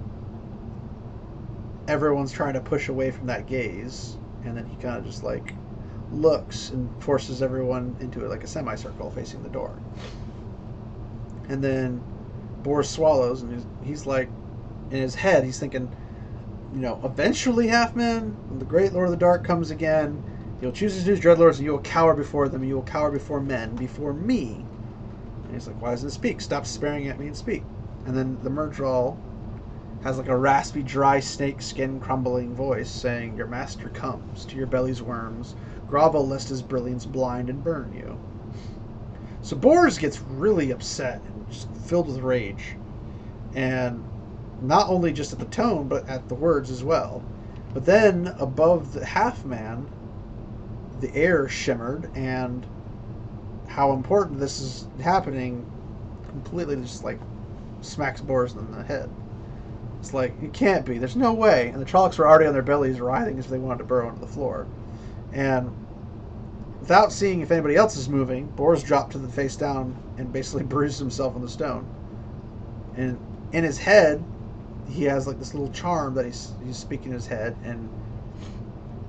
[1.88, 5.53] everyone's trying to push away from that gaze, and then he kind of just like
[6.12, 9.77] looks and forces everyone into it like a semicircle facing the door.
[11.49, 12.01] And then
[12.63, 14.29] Boris swallows, and he's, he's like,
[14.91, 15.93] in his head, he's thinking,
[16.74, 20.24] you know, eventually, Halfman, when the Great Lord of the Dark comes again,
[20.62, 23.39] you'll choose his new dreadlords, and you will cower before them, you will cower before
[23.39, 24.65] men, before me.
[25.45, 26.41] And he's like, why doesn't it speak?
[26.41, 27.63] Stop staring at me and speak.
[28.06, 29.17] And then the Myrddraal
[30.04, 34.67] has like a raspy, dry snake skin crumbling voice saying, Your master comes, to your
[34.67, 35.56] belly's worms,
[35.88, 38.19] grovel lest his brilliance blind and burn you.
[39.41, 42.76] So Bors gets really upset and just filled with rage.
[43.56, 44.04] And
[44.62, 47.24] not only just at the tone, but at the words as well.
[47.74, 49.86] But then above the half man,
[51.02, 52.65] the air shimmered, and
[53.68, 55.65] how important this is happening
[56.30, 57.20] completely just like
[57.82, 59.10] smacks Boris in the head.
[60.00, 60.98] It's like, it can't be.
[60.98, 61.70] There's no way.
[61.70, 64.22] And the Trollocs were already on their bellies writhing as they wanted to burrow into
[64.22, 64.68] the floor.
[65.34, 65.72] And
[66.80, 70.63] without seeing if anybody else is moving, Boris dropped to the face down and basically
[70.76, 71.86] bruised himself on the stone.
[72.96, 73.18] And
[73.52, 74.24] in his head,
[74.89, 77.89] he has like this little charm that he's he's speaking in his head, and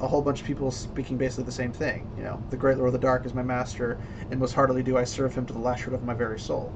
[0.00, 2.08] a whole bunch of people speaking basically the same thing.
[2.16, 3.98] You know, the Great Lord of the Dark is my master,
[4.30, 6.72] and most heartily do I serve him to the last shred of my very soul.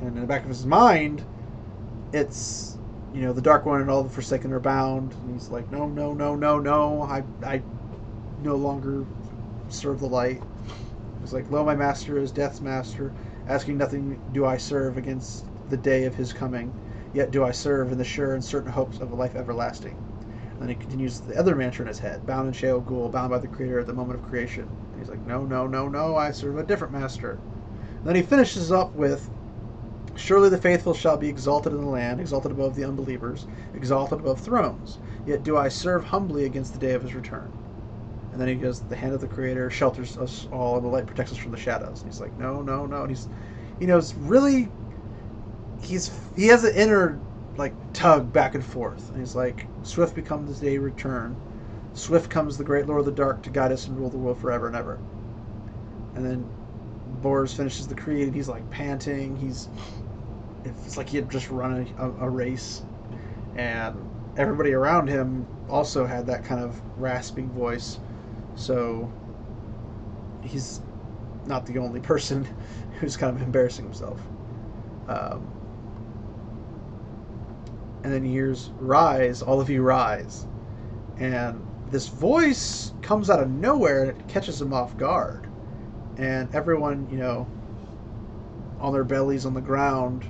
[0.00, 1.22] And in the back of his mind,
[2.12, 2.78] it's
[3.14, 5.86] you know the Dark One and all the Forsaken are bound, and he's like, no,
[5.86, 7.62] no, no, no, no, I I
[8.42, 9.04] no longer
[9.68, 10.42] serve the light.
[11.20, 13.12] He's like, lo, my master is Death's master,
[13.46, 16.72] asking nothing do I serve against the day of his coming,
[17.12, 19.96] yet do I serve in the sure and certain hopes of a life everlasting.
[20.52, 23.30] And then he continues the other mantra in his head, bound in Shayol Ghul, bound
[23.30, 24.68] by the Creator at the moment of creation.
[24.92, 27.38] And he's like, no, no, no, no, I serve a different master.
[27.98, 29.30] And then he finishes up with,
[30.16, 34.40] Surely the faithful shall be exalted in the land, exalted above the unbelievers, exalted above
[34.40, 34.98] thrones.
[35.24, 37.50] Yet do I serve humbly against the day of his return.
[38.32, 41.06] And then he goes, The hand of the Creator shelters us all, and the light
[41.06, 42.02] protects us from the shadows.
[42.02, 43.02] And he's like, No, no, no.
[43.02, 43.28] And he's,
[43.78, 44.68] you know, it's really,
[45.80, 47.20] he's he has an inner
[47.56, 49.10] like tug back and forth.
[49.10, 51.36] And he's like, Swift becomes the day return.
[51.92, 54.38] Swift comes the great Lord of the Dark to guide us and rule the world
[54.38, 54.98] forever and ever.
[56.14, 56.48] And then
[57.20, 59.36] Boris finishes the creed, and he's like panting.
[59.36, 59.68] He's
[60.64, 62.82] it's like he had just run a, a, a race,
[63.56, 63.96] and
[64.36, 67.98] everybody around him also had that kind of rasping voice.
[68.54, 69.10] So
[70.42, 70.80] he's
[71.46, 72.46] not the only person
[73.00, 74.20] who's kind of embarrassing himself.
[75.08, 75.50] Um,
[78.02, 80.46] and then he hears, Rise, all of you rise.
[81.18, 85.46] And this voice comes out of nowhere and it catches him off guard.
[86.16, 87.46] And everyone, you know,
[88.78, 90.24] on their bellies on the ground,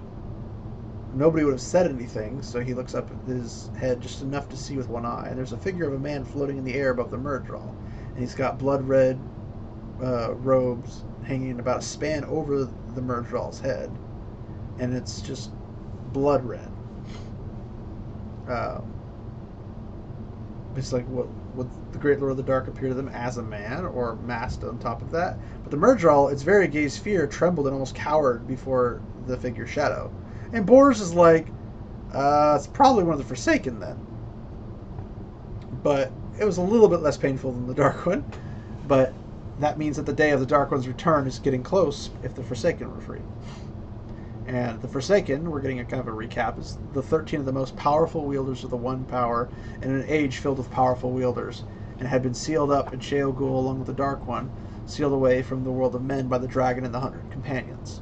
[1.15, 4.57] nobody would have said anything, so he looks up at his head just enough to
[4.57, 5.29] see with one eye.
[5.29, 7.75] And there's a figure of a man floating in the air above the Myrddraal.
[8.09, 9.19] And he's got blood red
[10.03, 13.91] uh, robes hanging about a span over the Myrddraal's head,
[14.79, 15.51] and it's just
[16.13, 16.70] blood red.
[18.51, 18.93] Um,
[20.77, 23.43] it's like what would the Great Lord of the Dark appear to them as a
[23.43, 25.39] man or masked on top of that?
[25.63, 30.13] But the Myrddraal, its very gaze fear, trembled and almost cowered before the figure's shadow.
[30.53, 31.49] And Bors is like,
[32.13, 33.99] uh, it's probably one of the Forsaken then.
[35.83, 38.25] But it was a little bit less painful than the Dark One.
[38.87, 39.15] But
[39.59, 42.43] that means that the day of the Dark One's return is getting close if the
[42.43, 43.21] Forsaken were free.
[44.51, 47.53] And the Forsaken, we're getting a kind of a recap, is the 13 of the
[47.53, 49.49] most powerful wielders of the One Power
[49.81, 51.63] in an age filled with powerful wielders,
[52.01, 54.51] and had been sealed up in Sheol along with the Dark One,
[54.87, 58.01] sealed away from the world of men by the Dragon and the Hundred Companions.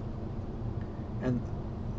[1.21, 1.43] And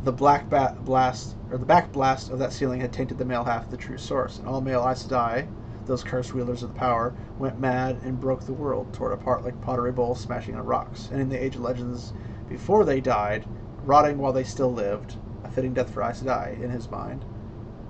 [0.04, 3.44] the black bat blast, or the back blast of that sealing had tainted the male
[3.44, 5.48] half of the true source, and all male Aes Sedai,
[5.86, 9.46] those cursed wielders of the power, went mad and broke the world, tore it apart
[9.46, 11.10] like pottery bowls smashing on rocks.
[11.12, 12.14] And in the Age of Legends,
[12.48, 13.46] before they died,
[13.84, 17.26] rotting while they still lived, a fitting death for Aes Sedai in his mind.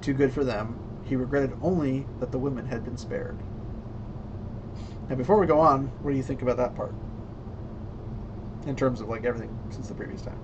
[0.01, 1.03] Too good for them.
[1.05, 3.37] He regretted only that the women had been spared.
[5.09, 6.93] Now, before we go on, what do you think about that part?
[8.67, 10.37] In terms of like everything since the previous time.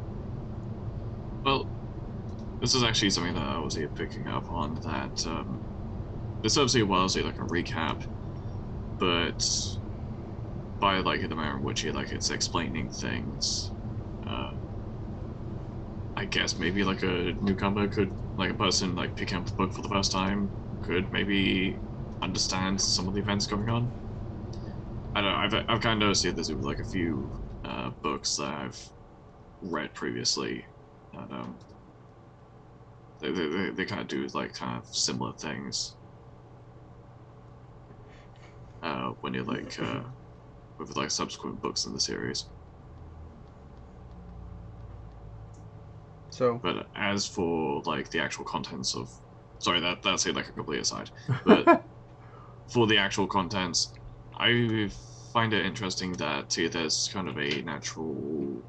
[1.46, 1.68] Well,
[2.60, 4.76] this is actually something that I was picking up on.
[4.76, 5.62] That um,
[6.42, 8.02] this obviously was like a recap,
[9.00, 9.44] but
[10.80, 13.72] by like the manner in which he like it's explaining things,
[14.28, 14.52] uh,
[16.18, 19.74] I guess maybe like a newcomer could, like a person like picking up the book
[19.74, 21.82] for the first time, could maybe
[22.22, 23.94] understand some of the events going on.
[25.14, 25.38] I don't know.
[25.38, 27.32] I've I've kind of noticed this with like a few
[27.64, 28.90] uh, books that I've
[29.62, 30.66] read previously.
[31.14, 31.60] That, um,
[33.22, 35.96] they, they, they, they kind of do like kind of similar things.
[38.82, 40.04] Uh, when you're like uh,
[40.80, 42.50] with like subsequent books in the series.
[46.36, 49.10] So, But as for like the actual contents of,
[49.60, 51.10] sorry, that that's like a complete aside.
[51.46, 51.86] But
[52.74, 53.94] for the actual contents,
[54.38, 54.90] I
[55.34, 58.64] find it interesting that see, there's kind of a natural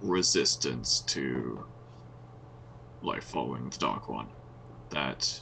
[0.00, 1.66] resistance to
[3.02, 4.32] like following the Dark One.
[4.90, 5.40] That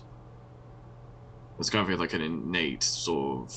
[1.59, 3.55] it's kind of like an innate sort of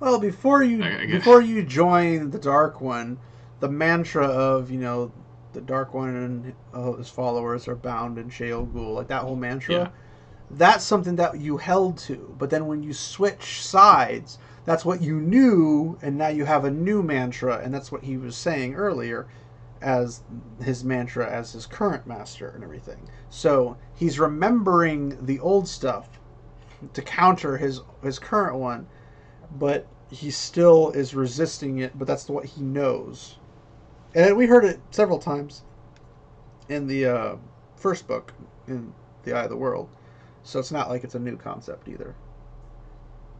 [0.00, 3.18] well, before you I- I before you join the Dark One,
[3.60, 5.12] the mantra of you know
[5.52, 9.36] the Dark One and uh, his followers are bound in Shayol Ghul, like that whole
[9.36, 9.74] mantra.
[9.74, 9.88] Yeah.
[10.50, 15.20] That's something that you held to, but then when you switch sides, that's what you
[15.20, 19.26] knew, and now you have a new mantra, and that's what he was saying earlier,
[19.80, 20.22] as
[20.62, 23.08] his mantra as his current master and everything.
[23.30, 26.18] So he's remembering the old stuff
[26.94, 28.86] to counter his his current one,
[29.58, 31.98] but he still is resisting it.
[31.98, 33.36] But that's what he knows,
[34.14, 35.62] and we heard it several times
[36.68, 37.36] in the uh,
[37.76, 38.34] first book
[38.66, 38.92] in
[39.24, 39.88] the Eye of the World.
[40.42, 42.14] So it's not like it's a new concept either.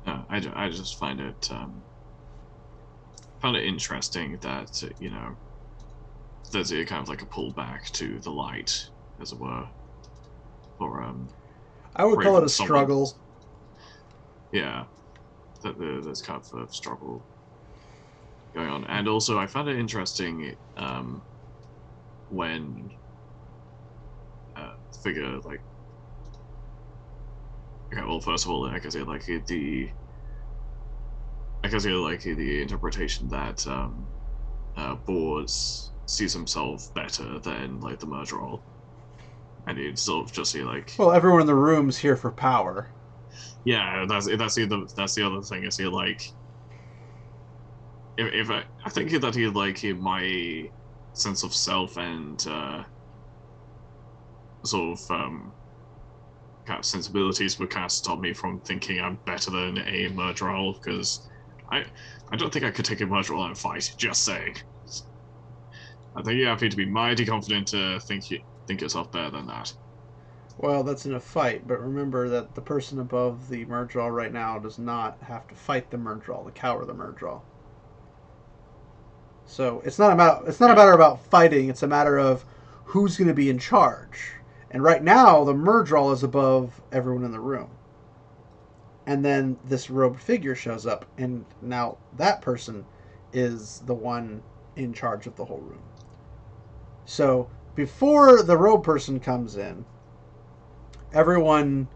[0.07, 1.83] I, I just find it um,
[3.41, 5.37] found it interesting that you know
[6.53, 8.75] there's a kind of like a pullback to the light,
[9.21, 9.67] as it were,
[10.81, 11.29] or um
[11.97, 13.19] I would call it a someone- struggle.
[14.53, 14.85] Yeah,
[15.63, 17.27] that there's kind of a struggle
[18.59, 21.25] going on, and also I found it interesting um,
[22.29, 22.91] when
[24.57, 25.63] uh, figure like
[27.93, 29.91] okay, well, first of all, I can say like the
[31.63, 34.09] I can say like the interpretation that um,
[34.77, 38.65] uh, Bors sees himself better than like the Myrddraal,
[39.67, 42.93] and he'd sort of just see like Well, everyone in the room's here for power.
[43.65, 45.65] yeah, that's that's the that's the other thing.
[45.65, 46.23] Is he like
[48.19, 50.71] if, if I, I think that he like he, my
[51.15, 52.85] sense of self and uh,
[54.65, 55.55] sort of um,
[56.67, 60.75] kind of sensibilities would kind of stop me from thinking I'm better than a Myrddraal
[60.75, 61.27] because
[61.71, 61.87] I
[62.31, 63.89] I don't think I could take a Myrddraal and fight.
[63.99, 64.57] Just saying.
[66.15, 69.47] I think you have to be mighty confident to think you think yourself better than
[69.47, 69.73] that.
[70.59, 74.59] Well, that's in a fight, but remember that the person above the Myrddraal right now
[74.59, 77.45] does not have to fight the Myrddraal, the cower the Myrddraal.
[79.49, 81.71] So it's not about it's not a matter about fighting.
[81.71, 82.45] It's a matter of
[82.85, 84.35] who's going to be in charge.
[84.71, 87.71] And right now, the Myrddraal is above everyone in the room.
[89.07, 92.85] And then this robed figure shows up, and now that person
[93.33, 94.43] is the one
[94.77, 95.83] in charge of the whole room.
[97.07, 99.87] So before the robe person comes in,
[101.15, 101.89] everyone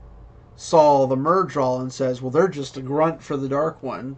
[0.57, 4.17] saw the Myrddraal and says, well, they're just a grunt for the Dark One,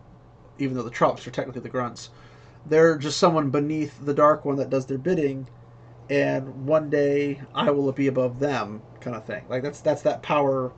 [0.60, 2.10] even though the Trollocs are technically the grunts.
[2.66, 5.48] They're just someone beneath the Dark One that does their bidding,
[6.08, 9.44] and one day I will be above them, kind of thing.
[9.48, 10.72] Like that's that's that power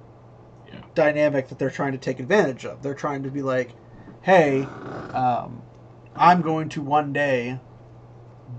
[0.72, 0.80] Yeah.
[0.94, 2.82] dynamic that they're trying to take advantage of.
[2.82, 3.74] They're trying to be like,
[4.22, 4.62] hey,
[5.14, 5.62] um,
[6.16, 7.60] I'm going to one day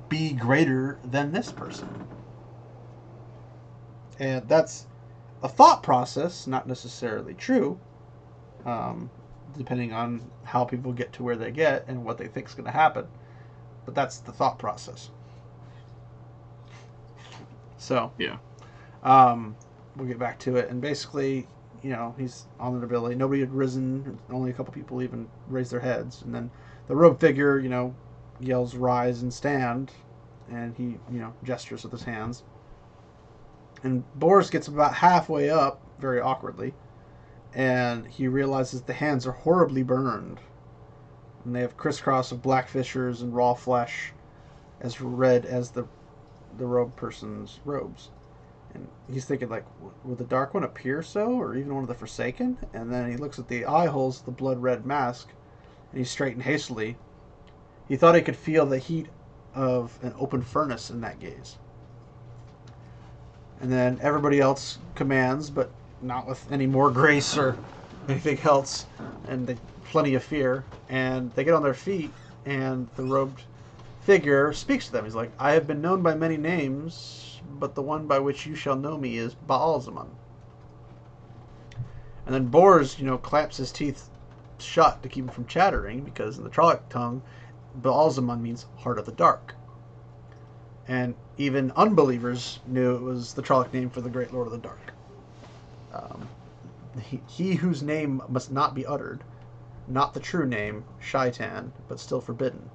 [0.09, 2.07] be greater than this person.
[4.19, 4.87] And that's
[5.43, 7.79] a thought process, not necessarily true,
[8.65, 9.11] um,
[9.57, 12.65] depending on how people get to where they get and what they think is going
[12.65, 13.07] to happen.
[13.87, 15.11] But that's the thought process.
[17.77, 18.35] So, Yeah.
[19.01, 19.55] um,
[19.95, 20.69] we'll get back to it.
[20.69, 21.47] And basically,
[21.81, 23.15] you know, he's on the nobility.
[23.15, 24.19] Nobody had risen.
[24.29, 26.21] Only a couple people even raised their heads.
[26.21, 26.51] And then
[26.89, 27.95] the robe figure, you know,
[28.41, 29.93] yells, rise and stand.
[30.51, 32.43] And he, you know, gestures with his hands.
[33.83, 36.73] And Bors gets about halfway up, very awkwardly.
[37.53, 40.41] And he realizes the hands are horribly burned.
[41.47, 44.11] And they have crisscross of black fissures and raw flesh
[44.81, 45.85] as red as the
[46.57, 48.09] the robe person's robes.
[48.73, 51.87] And he's thinking, like, "W- would the Dark One appear so, or even one of
[51.87, 52.57] the Forsaken?
[52.73, 55.29] And then he looks at the eye holes of the blood red mask,
[55.91, 56.97] and he straightened hastily.
[57.87, 59.07] He thought he could feel the heat
[59.55, 61.55] of an open furnace in that gaze.
[63.61, 65.71] And then everybody else commands, but
[66.01, 67.57] not with any more grace or
[68.09, 68.85] anything else,
[69.29, 69.57] and they,
[69.91, 70.63] plenty of fear.
[70.89, 72.11] And they get on their feet,
[72.45, 73.41] and the robed
[74.01, 75.03] figure speaks to them.
[75.03, 78.55] He's like, I have been known by many names, but the one by which you
[78.55, 80.07] shall know me is Baalzamon.
[82.25, 84.09] And then Bors, you know, clamps his teeth
[84.59, 87.21] shut to keep him from chattering, because in the Trolloc tongue,
[87.81, 89.55] Baalzamon means heart of the dark.
[90.87, 94.57] And even unbelievers knew it was the Trolloc name for the great Lord of the
[94.57, 94.93] Dark.
[95.93, 96.27] Um,
[97.01, 99.23] he, he whose name must not be uttered,
[99.87, 102.69] not the true name, Shaitan, but still forbidden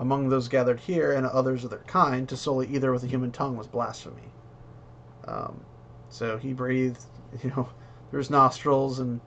[0.00, 3.30] among those gathered here and others of their kind, to sully either with a human
[3.30, 4.32] tongue was blasphemy.
[5.28, 5.60] Um,
[6.08, 7.04] so he breathed,
[7.44, 7.68] you know,
[8.10, 9.20] through his nostrils, and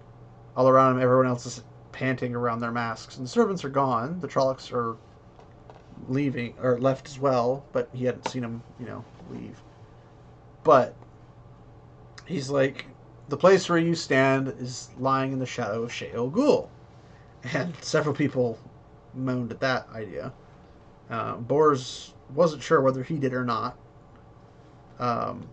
[0.58, 3.18] all around him, everyone else is panting around their masks.
[3.18, 4.20] And the servants are gone.
[4.20, 4.98] The Trollocs are
[6.08, 9.62] leaving, or left as well, but he hadn't seen them, you know, leave.
[10.64, 10.96] But
[12.26, 12.88] he's like,
[13.30, 16.68] the place where you stand is lying in the shadow of Shayol Ghul.
[17.52, 18.58] And several people
[19.14, 20.32] moaned at that idea.
[21.10, 23.78] Uh, Bors wasn't sure whether he did or not.
[25.00, 25.50] Um,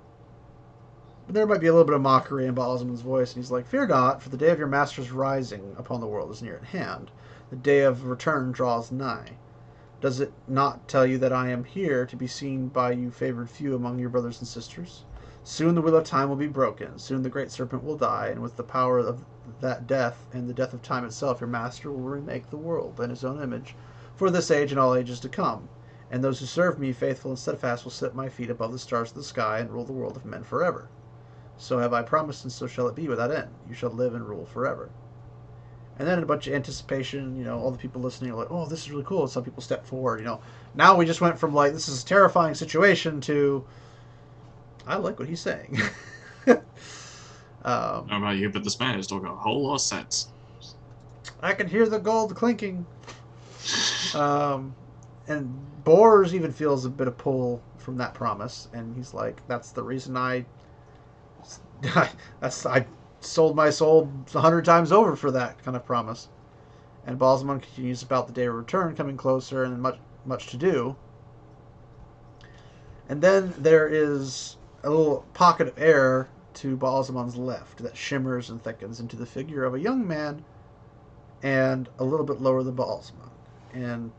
[1.26, 3.66] but there might be a little bit of mockery in Baalzamon's voice, and he's like,
[3.66, 6.64] Fear not, for the day of your master's rising upon the world is near at
[6.64, 7.10] hand.
[7.50, 9.36] The day of return draws nigh.
[10.00, 13.50] Does it not tell you that I am here to be seen by you favored
[13.50, 15.04] few among your brothers and sisters?
[15.42, 16.98] Soon the wheel of time will be broken.
[16.98, 19.24] Soon the great serpent will die, and with the power of
[19.60, 23.10] that death and the death of time itself, your master will remake the world in
[23.10, 23.74] his own image
[24.16, 25.68] for this age and all ages to come.
[26.10, 29.10] And those who serve me, faithful and steadfast, will set my feet above the stars
[29.10, 30.88] of the sky and rule the world of men forever.
[31.56, 33.50] So have I promised, and so shall it be without end.
[33.68, 34.90] You shall live and rule forever.
[35.98, 38.50] And then in a bunch of anticipation, you know, all the people listening are like,
[38.50, 39.22] oh, this is really cool.
[39.22, 40.40] And some people step forward, you know.
[40.74, 43.64] Now we just went from like, this is a terrifying situation to,
[44.86, 45.78] I like what he's saying.
[47.64, 48.48] um, How about you?
[48.50, 50.28] But this man don't a whole lot of sense.
[51.42, 52.86] I can hear the gold clinking.
[54.14, 54.74] Um,
[55.28, 59.70] and Bors even feels a bit of pull from that promise, and he's like, "That's
[59.70, 60.44] the reason I,
[62.40, 62.86] that's I
[63.20, 66.28] sold my soul a hundred times over for that kind of promise."
[67.06, 70.96] And Baalzamon continues about the day of return coming closer, and much much to do.
[73.08, 78.62] And then there is a little pocket of air to Baalzamon's left that shimmers and
[78.62, 80.44] thickens into the figure of a young man
[81.42, 83.30] and a little bit lower than Baalzamon.
[83.72, 84.12] And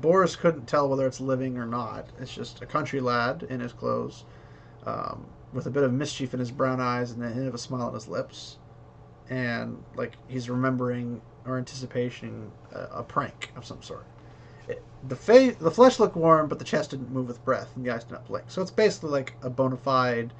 [0.00, 2.08] Bors couldn't tell whether it's living or not.
[2.20, 4.24] It's just a country lad in his clothes,
[4.86, 7.58] um, with a bit of mischief in his brown eyes and a hint of a
[7.58, 8.58] smile on his lips,
[9.30, 14.04] and like he's remembering or anticipating a, a prank of some sort.
[15.08, 17.90] The face, the flesh looked warm, but the chest didn't move with breath, and the
[17.90, 18.46] eyes did not blink.
[18.48, 20.32] So it's basically like a bona fide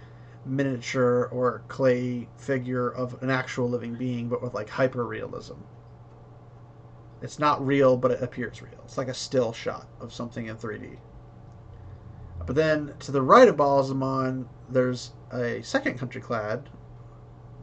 [0.46, 5.56] miniature or clay figure of an actual living being, but with like hyper realism.
[7.22, 8.80] It's not real, but it appears real.
[8.84, 10.98] It's like a still shot of something in 3D.
[12.46, 16.68] But then to the right of Baalzamon, there's a second country clad,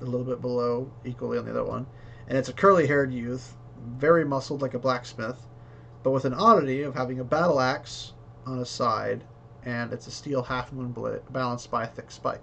[0.02, 1.86] a little bit below, equally on the other one,
[2.28, 3.56] and it's a curly haired youth,
[3.98, 5.46] very muscled like a blacksmith,
[6.02, 8.14] but with an oddity of having a battle axe
[8.46, 9.24] on his side,
[9.64, 12.42] and it's a steel half moon blade balanced by a thick spike.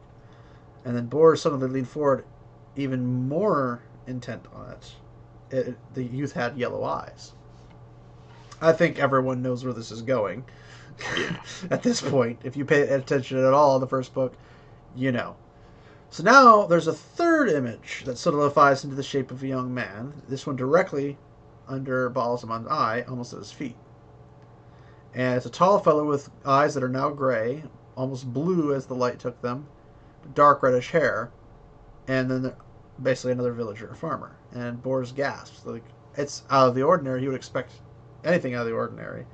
[0.88, 2.24] And then Bors suddenly leaned forward,
[2.74, 4.94] even more intent on it
[5.50, 7.32] it, the youth had yellow eyes.
[8.62, 10.46] I think everyone knows where this is going.
[11.18, 11.36] Yeah.
[11.70, 14.34] at this point, if you pay attention at all in the first book,
[14.96, 15.36] you know.
[16.08, 20.14] So now there's a third image that solidifies into the shape of a young man.
[20.26, 21.18] This one directly
[21.68, 23.76] under Baalzamon's eye, almost at his feet.
[25.14, 27.62] And it's a tall fellow with eyes that are now gray,
[27.94, 29.66] almost blue as the light took them,
[30.34, 31.30] dark reddish hair,
[32.06, 32.52] and then
[33.02, 34.36] basically another villager, a farmer.
[34.52, 35.64] And Bors gasps.
[35.66, 35.84] Like
[36.16, 37.20] it's out of the ordinary.
[37.20, 37.72] He would expect
[38.24, 39.26] anything out of the ordinary.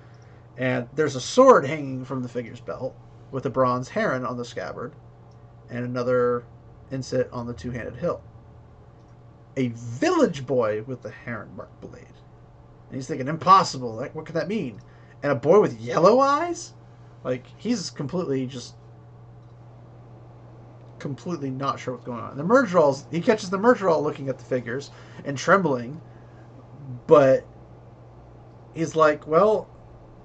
[0.57, 2.95] And there's a sword hanging from the figure's belt
[3.31, 4.95] with a bronze heron on the scabbard,
[5.71, 6.45] and another
[6.93, 8.23] inset on the two-handed hilt.
[9.57, 12.07] A village boy with the heron-marked blade.
[12.89, 13.95] And he's thinking, impossible.
[13.95, 14.81] Like, what could that mean?
[15.23, 16.75] And a boy with yellow eyes?
[17.25, 18.75] Like, he's completely just
[21.05, 22.35] completely not sure what's going on.
[22.35, 24.91] The Myrddraal's he catches the Myrddraal looking at the figures
[25.27, 26.01] and trembling,
[27.07, 27.47] but
[28.73, 29.69] he's like, well,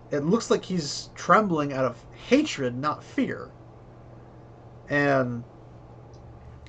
[0.10, 3.52] it looks like he's trembling out of hatred, not fear.
[4.88, 5.44] And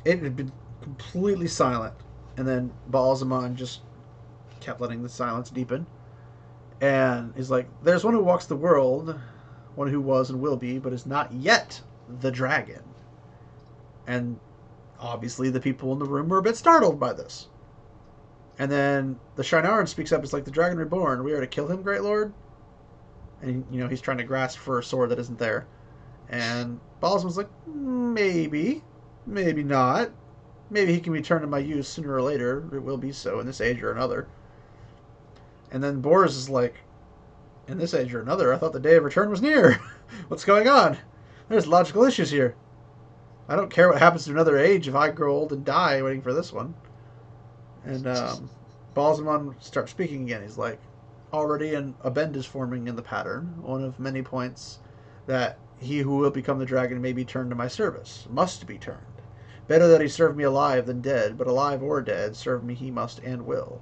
[0.05, 0.51] it had been
[0.83, 1.95] completely silent,
[2.37, 3.83] and then Baalzamon just
[4.59, 5.87] kept letting the silence deepen.
[6.81, 9.21] And he's like, "There's one who walks the world,
[9.77, 12.83] one who was and will be, but is not yet the dragon."
[14.11, 14.41] And
[14.99, 17.47] obviously, the people in the room were a bit startled by this.
[18.59, 20.25] And then the Shienaran speaks up.
[20.25, 21.23] It's like the dragon reborn.
[21.23, 22.33] We are to kill him, great lord.
[23.41, 25.69] And you know he's trying to grasp for a sword that isn't there.
[26.29, 28.83] And Baalzamon's like, maybe,
[29.27, 30.11] maybe not.
[30.71, 32.69] Maybe he can return to my use sooner or later.
[32.75, 34.27] It will be so in this age or another.
[35.71, 36.75] And then Bors is like,
[37.69, 39.81] in this age or another, I thought the day of return was near.
[40.27, 40.99] What's going on?
[41.49, 42.57] There's logical issues here.
[43.51, 46.23] I don't care what happens to another age if I grow old and die waiting
[46.23, 46.73] for this one.
[47.85, 48.49] And um,
[48.95, 50.43] Baalzamon starts speaking again.
[50.43, 50.79] He's like,
[51.33, 54.79] already an, a bend is forming in the pattern, one of many points
[55.27, 58.79] that he who will become the dragon may be turned to my service, must be
[58.79, 59.01] turned.
[59.67, 62.93] Better that he serve me alive than dead, but alive or dead, serve me he
[62.93, 63.81] must and will.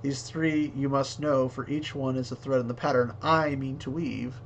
[0.00, 3.56] These three you must know, for each one is a thread in the pattern I
[3.56, 4.40] mean to weave,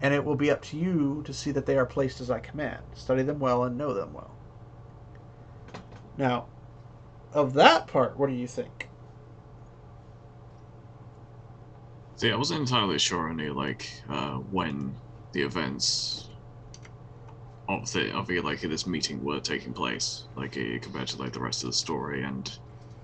[0.00, 2.40] and it will be up to you to see that they are placed as I
[2.40, 2.94] command.
[2.94, 4.38] Study them well and know them well.
[6.16, 6.50] Now,
[7.32, 8.90] of that part, what do you think?
[12.16, 14.98] See, I wasn't entirely sure only like uh, when
[15.32, 16.28] the events
[17.68, 21.32] of the of the like this meeting were taking place, like uh, compared to like
[21.32, 22.24] the rest of the story.
[22.24, 22.50] And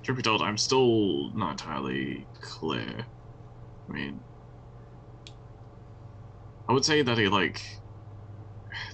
[0.03, 3.07] truth be told, I'm still not entirely clear.
[3.89, 4.25] I mean,
[6.69, 7.61] I would say that he like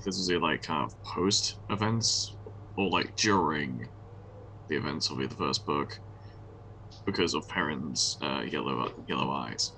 [0.04, 2.36] this is a like kind of post events
[2.76, 3.90] or like during
[4.68, 6.00] the events of the first book
[7.06, 9.72] because of Perrin's uh, yellow yellow eyes.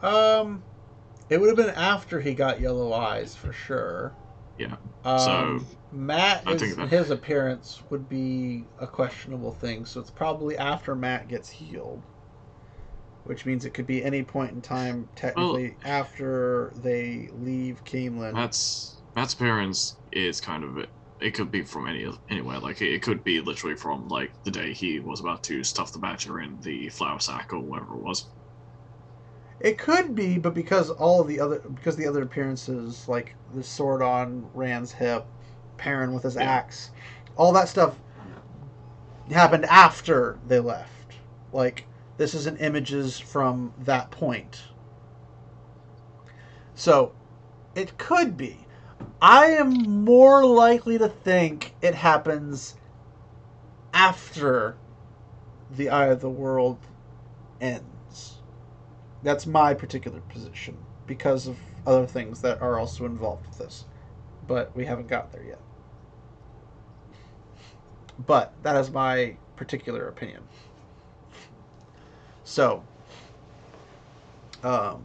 [0.00, 0.64] Um,
[1.30, 4.16] it would have been after he got yellow eyes for sure.
[4.56, 4.76] Yeah.
[5.04, 9.86] Um, So, Mat, I is, that- his appearance would be a questionable thing.
[9.86, 12.06] So it's probably after Mat gets healed,
[13.28, 18.32] which means it could be any point in time, technically after they leave Caemlyn.
[18.32, 20.88] Mat's Mat's appearance is kind of it.
[21.20, 22.58] It could be from any anywhere.
[22.58, 25.98] Like it, could be literally from like the day he was about to stuff the
[25.98, 28.24] badger in the flour sack or whatever it was.
[29.60, 33.62] It could be, but because all of the other because the other appearances, like the
[33.62, 35.26] sword on Rand's hip,
[35.76, 36.44] Perrin with his Yeah.
[36.50, 36.92] axe,
[37.36, 37.98] all that stuff
[39.30, 41.16] happened after they left.
[41.52, 41.84] Like
[42.18, 44.62] this isn't images from that point.
[46.74, 47.12] So
[47.74, 48.66] it could be.
[49.22, 52.74] I am more likely to think it happens
[53.94, 54.76] after
[55.70, 56.78] the Eye of the World
[57.60, 58.38] ends.
[59.22, 61.56] That's my particular position because of
[61.86, 63.84] other things that are also involved with this.
[64.46, 65.60] But we haven't got there yet.
[68.26, 70.42] But that is my particular opinion.
[72.48, 72.82] So,
[74.64, 75.04] um,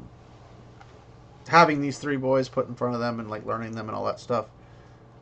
[1.49, 4.05] having these three boys put in front of them and like learning them and all
[4.05, 4.45] that stuff,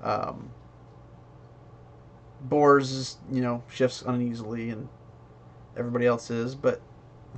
[0.04, 0.52] um,
[2.52, 4.88] you know shifts uneasily and
[5.76, 6.80] everybody else is, but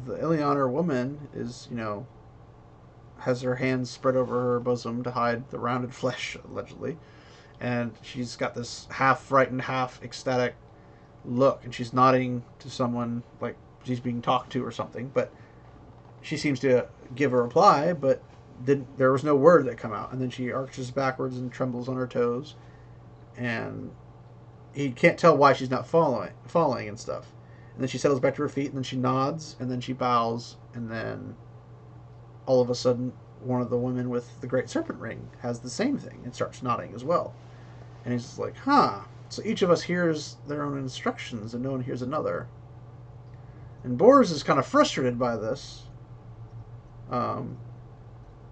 [0.05, 2.05] the Illianer woman is, you know,
[3.19, 6.97] has her hands spread over her bosom to hide the rounded flesh, allegedly.
[7.57, 10.55] And she's got this half frightened, half ecstatic
[11.23, 15.11] look, and she's nodding to someone like she's being talked to or something.
[15.13, 15.31] But
[16.21, 18.21] she seems to give a reply, but
[18.63, 18.97] didn't.
[18.97, 20.11] There was no word that come out.
[20.11, 22.55] And then she arches backwards and trembles on her toes,
[23.37, 23.91] and
[24.73, 27.27] he can't tell why she's not following, falling and stuff.
[27.73, 29.93] And then she settles back to her feet, and then she nods, and then she
[29.93, 31.35] bows, and then
[32.45, 35.69] all of a sudden, one of the women with the great serpent ring has the
[35.69, 37.33] same thing and starts nodding as well.
[38.03, 39.01] And he's like, huh.
[39.29, 42.47] So each of us hears their own instructions and no one hears another.
[43.83, 45.83] And Bors is kind of frustrated by this.
[47.09, 47.57] Um,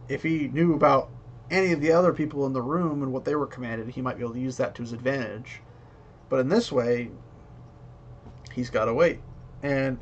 [0.08, 1.10] if he knew about
[1.50, 4.18] any of the other people in the room and what they were commanded, he might
[4.18, 5.62] be able to use that to his advantage.
[6.30, 7.12] But in this way,
[8.54, 9.22] he's got to wait.
[9.64, 10.00] And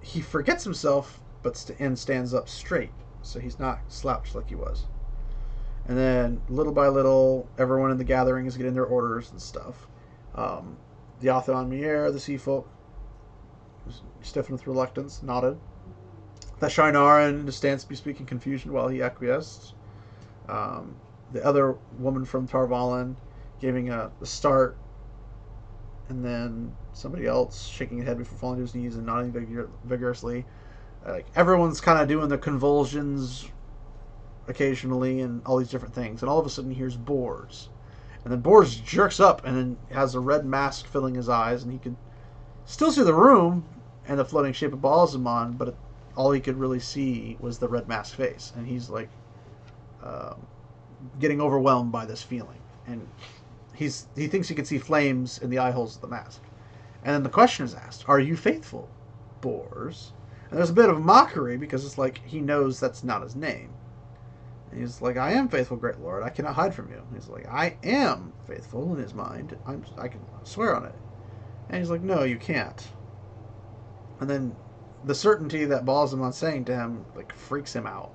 [0.00, 2.92] he forgets himself, but st- and stands up straight,
[3.22, 4.86] so he's not slouched like he was.
[5.86, 9.88] And then, little by little, everyone in the gathering is getting their orders and stuff.
[10.34, 10.76] Um,
[11.20, 12.68] the Atha'an Miere, the Sea Folk,
[14.22, 15.58] stiffened with reluctance, nodded.
[16.60, 19.74] The Shienaran stands to be speaking confusion while he acquiesced.
[20.48, 20.96] Um,
[21.32, 23.16] the other woman from Tarvalin
[23.60, 24.76] giving a, a start,
[26.08, 29.70] and then somebody else shaking his head before falling to his knees and nodding vigor-
[29.84, 30.46] vigorously.
[31.06, 33.48] Uh, like everyone's kind of doing the convulsions
[34.48, 37.68] occasionally and all these different things, and all of a sudden he hears Bors,
[38.24, 41.72] and then Bors jerks up and then has a red mask filling his eyes, and
[41.72, 41.96] he can
[42.64, 43.64] still see the room
[44.08, 45.76] and the floating shape of Baalzamon, but
[46.16, 49.08] all he could really see was the red mask face, and he's like
[50.02, 50.46] um,
[51.20, 53.06] getting overwhelmed by this feeling, and
[53.74, 56.40] he's he thinks he can see flames in the eye holes of the mask.
[57.04, 58.88] And then the question is asked, Are you faithful,
[59.40, 60.12] Bors?
[60.50, 63.70] And there's a bit of mockery because it's like he knows that's not his name.
[64.70, 66.22] And he's like, I am faithful, great lord.
[66.22, 66.96] I cannot hide from you.
[66.96, 69.56] And he's like, I am faithful in his mind.
[69.66, 70.94] I'm, I can swear on it.
[71.68, 72.86] And he's like, No, you can't.
[74.20, 74.56] And then
[75.04, 78.10] the certainty that Baalzamon's saying to him like freaks him out.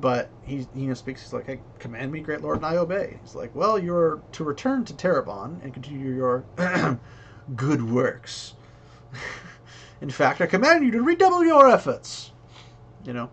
[0.00, 1.22] But he you know speaks.
[1.22, 4.44] He's like, "Hey, command me, great lord, and I obey." He's like, "Well, you're to
[4.44, 6.44] return to Tarabon and continue your
[7.56, 8.54] good works.
[10.00, 12.32] In fact, I command you to redouble your efforts."
[13.04, 13.30] You know,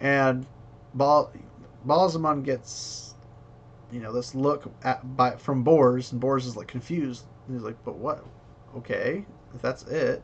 [0.00, 0.46] and
[0.94, 1.30] Bal
[1.86, 3.14] Baalzamon gets
[3.92, 7.24] you know this look at by from Bors, and Bors is like confused.
[7.46, 8.24] And he's like, "But what?
[8.76, 9.24] Okay,
[9.54, 10.22] if that's it."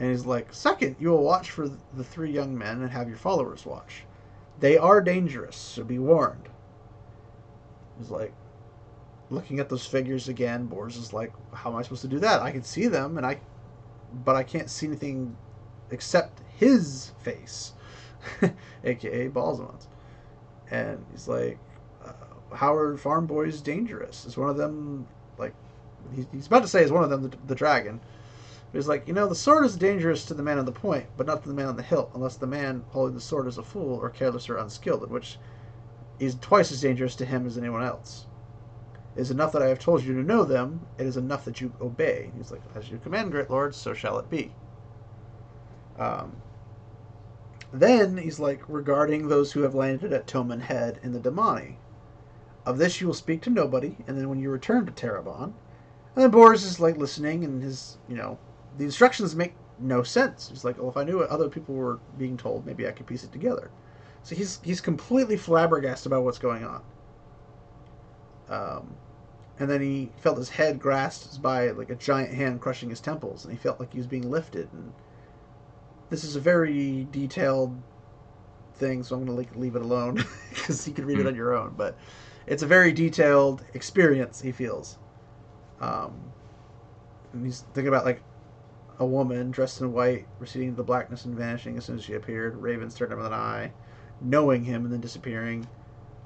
[0.00, 3.18] And he's like, Second, you will watch for the three young men and have your
[3.18, 4.04] followers watch.
[4.58, 6.48] They are dangerous, so be warned.
[7.98, 8.32] He's like,
[9.28, 10.66] looking at those figures again.
[10.66, 12.40] Bors is like, How am I supposed to do that?
[12.40, 13.40] I can see them, and I,
[14.24, 15.36] but I can't see anything
[15.90, 17.74] except his face,
[18.84, 19.86] aka Baalzamon's.
[20.70, 21.58] And he's like,
[22.04, 22.12] uh,
[22.54, 24.24] How are farm boys dangerous?
[24.24, 25.54] Is one of them like?
[26.14, 28.00] He's, he's about to say, Is one of them the, the dragon?
[28.70, 31.06] But he's like, you know, the sword is dangerous to the man on the point,
[31.16, 33.58] but not to the man on the hilt, unless the man holding the sword is
[33.58, 35.38] a fool or careless or unskilled, in which
[36.20, 38.26] is twice as dangerous to him as anyone else.
[39.16, 40.86] It is enough that I have told you to know them.
[40.98, 42.30] It is enough that you obey.
[42.36, 44.52] He's like, as you command, great lord, so shall it be.
[45.98, 46.36] Um,
[47.72, 51.74] then he's like, regarding those who have landed at Toman Head in the Damani.
[52.64, 55.54] Of this you will speak to nobody, and then when you return to Tarabon,
[56.14, 58.38] and then Bors is like listening, and his, you know,
[58.78, 60.48] the instructions make no sense.
[60.48, 63.06] He's like, well, if I knew what other people were being told, maybe I could
[63.06, 63.70] piece it together.
[64.22, 66.82] So he's he's completely flabbergasted about what's going on.
[68.48, 68.94] Um,
[69.58, 73.44] and then he felt his head grasped by like a giant hand crushing his temples,
[73.44, 74.68] and he felt like he was being lifted.
[74.72, 74.92] And
[76.10, 77.80] this is a very detailed
[78.74, 80.14] thing, so I'm going to like leave it alone
[80.50, 81.74] because you can read it on your own.
[81.76, 81.96] But
[82.46, 84.40] it's a very detailed experience.
[84.40, 84.98] He feels.
[85.80, 86.32] Um,
[87.32, 88.22] and he's thinking about like
[89.00, 92.12] a woman dressed in white, receding into the blackness and vanishing as soon as she
[92.12, 92.54] appeared.
[92.56, 93.72] Raven stared him with an eye,
[94.20, 95.66] knowing him and then disappearing.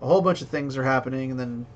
[0.03, 1.67] A whole bunch of things are happening, and then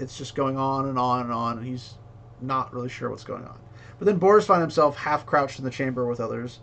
[0.00, 1.94] it's just going on and on and on, and he's
[2.40, 3.58] not really sure what's going on.
[3.98, 6.58] But then Bors finds himself half crouched in the chamber with others.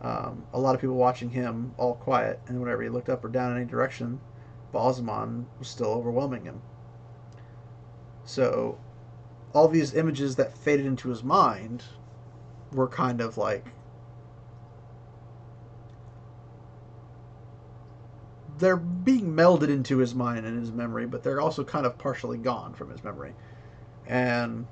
[0.00, 3.28] Um, a lot of people watching him, all quiet, and whenever he looked up or
[3.28, 4.20] down in any direction,
[4.72, 6.62] Baalzamon was still overwhelming him.
[8.24, 8.78] So,
[9.52, 11.84] all these images that faded into his mind
[12.72, 13.66] were kind of like
[18.58, 22.38] they're being melded into his mind and his memory, but they're also kind of partially
[22.38, 23.34] gone from his memory.
[24.06, 24.66] And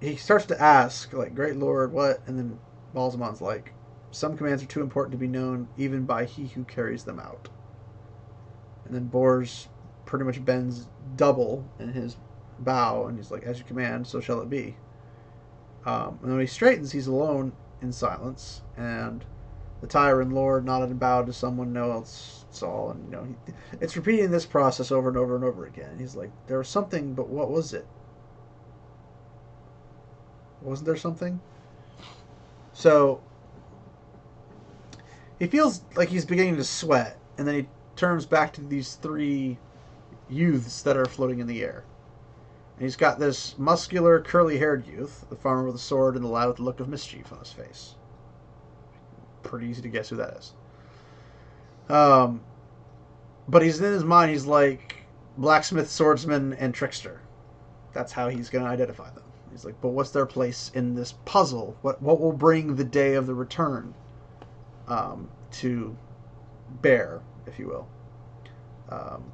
[0.00, 2.22] he starts to ask, like, Great Lord, what?
[2.26, 2.58] And then
[2.94, 3.72] Baalzamon's like,
[4.10, 7.48] Some commands are too important to be known even by he who carries them out.
[8.84, 9.68] And then Bors
[10.04, 12.16] pretty much bends double in his
[12.58, 14.76] bow, and he's like, As you command, so shall it be.
[15.84, 19.24] Um, and when he straightens, he's alone in silence, and
[19.80, 23.52] the Tairen lord nodded and bowed to someone no else saw, and you know, he,
[23.80, 25.98] it's repeating this process over and over and over again.
[25.98, 27.86] He's like, there was something, but what was it?
[30.60, 31.40] Wasn't there something?
[32.72, 33.20] So
[35.38, 39.58] he feels like he's beginning to sweat, and then he turns back to these three
[40.28, 41.84] youths that are floating in the air.
[42.82, 46.48] And he's got this muscular, curly-haired youth, the farmer with a sword and the lad
[46.48, 47.94] with a look of mischief on his face.
[49.44, 50.52] Pretty easy to guess who that is.
[51.88, 52.40] Um,
[53.46, 54.32] but he's in his mind.
[54.32, 54.96] He's like
[55.38, 57.20] blacksmith, swordsman, and trickster.
[57.92, 59.22] That's how he's going to identify them.
[59.52, 61.76] He's like, but what's their place in this puzzle?
[61.82, 63.94] What what will bring the day of the return
[64.88, 65.96] um, to
[66.80, 67.88] bear, if you will?
[68.88, 69.30] Um,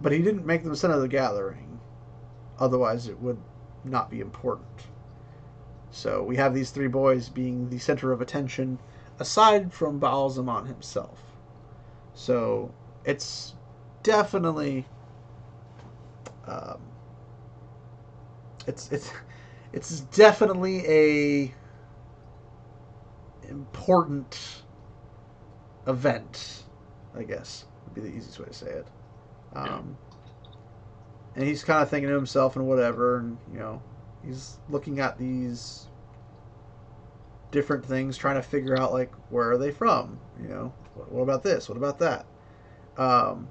[0.00, 1.80] but he didn't make them center of the gathering.
[2.58, 3.38] Otherwise, it would
[3.84, 4.66] not be important.
[5.90, 8.78] So we have these three boys being the center of attention,
[9.18, 11.20] aside from Baalzamon himself.
[12.14, 12.72] So
[13.04, 13.54] it's
[14.02, 14.86] definitely
[16.46, 16.80] um,
[18.66, 19.12] it's it's
[19.72, 21.54] it's definitely a
[23.48, 24.62] important
[25.86, 26.64] event,
[27.16, 28.86] I guess would be the easiest way to say it.
[29.54, 29.96] Um,
[31.36, 33.82] And he's kind of thinking to himself and whatever, and you know,
[34.24, 35.86] he's looking at these
[37.50, 40.18] different things, trying to figure out like where are they from?
[40.42, 41.68] You know, what, what about this?
[41.68, 42.26] What about that?
[42.96, 43.48] Um,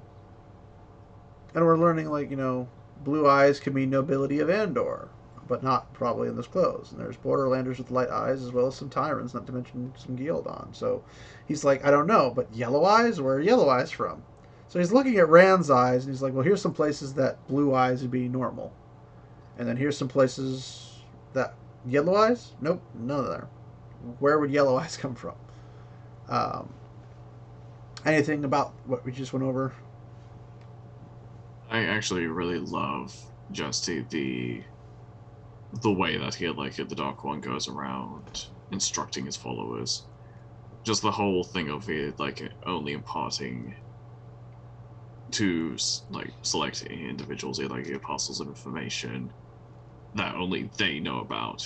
[1.54, 2.68] and we're learning like you know,
[3.04, 5.08] blue eyes can mean nobility of Andor,
[5.48, 6.92] but not probably in this clothes.
[6.92, 10.16] And there's borderlanders with light eyes as well as some Tairens, not to mention some
[10.16, 10.74] Ghealdan.
[10.76, 11.02] So
[11.46, 13.20] he's like, I don't know, but yellow eyes?
[13.20, 14.22] Where are yellow eyes from?
[14.68, 17.74] So he's looking at Rand's eyes and he's like, well, here's some places that blue
[17.74, 18.72] eyes would be normal.
[19.58, 20.98] And then here's some places
[21.32, 21.54] that
[21.86, 22.52] yellow eyes?
[22.60, 23.48] Nope, none of there.
[24.18, 25.34] Where would yellow eyes come from?
[26.28, 26.68] Um,
[28.04, 29.72] anything about what we just went over?
[31.70, 33.14] I actually really love
[33.52, 34.62] just the the,
[35.82, 40.02] the way that he like the Dark One goes around instructing his followers.
[40.84, 43.74] Just the whole thing of it like only imparting
[45.32, 45.76] to
[46.10, 49.32] like select individuals, like the apostles of information
[50.14, 51.62] that only they know about.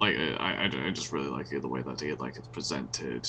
[0.00, 3.26] Like I, I, I just really like the way that he like it's presented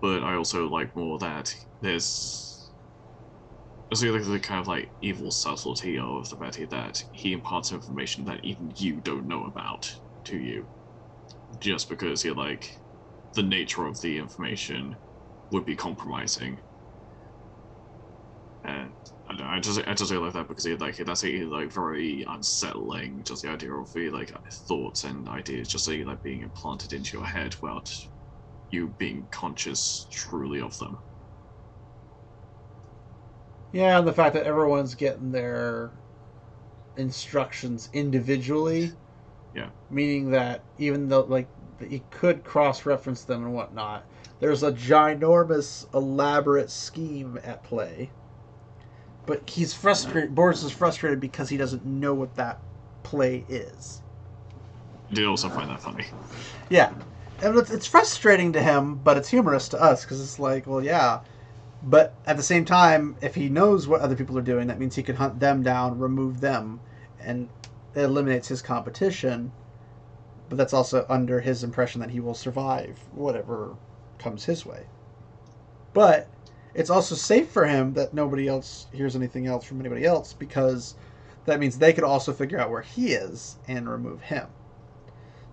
[0.00, 2.70] but I also like more that there's
[3.90, 8.24] there's like the kind of like evil subtlety of the Betty that he imparts information
[8.24, 9.90] that even you don't know about
[10.26, 10.68] to you,
[11.58, 12.68] just because you're like
[13.34, 14.98] the nature of the information
[15.50, 16.60] would be compromising.
[18.64, 18.92] And
[19.28, 21.44] I, don't know, I just I just really like that because he like that's a,
[21.44, 23.22] like very unsettling.
[23.24, 24.32] Just the idea of the like
[24.68, 27.90] thoughts and ideas just like being implanted into your head without
[28.70, 30.98] you being conscious truly of them.
[33.72, 35.92] Yeah, and the fact that everyone's getting their
[36.96, 38.92] instructions individually.
[39.54, 39.70] Yeah.
[39.88, 41.48] Meaning that even though, like,
[41.88, 44.04] you could cross reference them and whatnot,
[44.40, 48.10] there's a ginormous, elaborate scheme at play.
[49.26, 50.34] But he's frustrated.
[50.34, 52.58] Bors is frustrated because he doesn't know what that
[53.02, 54.02] play is.
[55.10, 56.06] I did also find that funny.
[56.68, 56.92] Yeah.
[57.42, 60.82] And it's, it's frustrating to him, but it's humorous to us because it's like, well,
[60.82, 61.20] yeah.
[61.82, 64.94] But at the same time, if he knows what other people are doing, that means
[64.94, 66.80] he can hunt them down, remove them,
[67.20, 67.48] and
[67.94, 69.52] it eliminates his competition.
[70.50, 73.76] But that's also under his impression that he will survive whatever
[74.18, 74.84] comes his way.
[75.94, 76.28] But
[76.74, 80.96] it's also safe for him that nobody else hears anything else from anybody else because
[81.46, 84.48] that means they could also figure out where he is and remove him.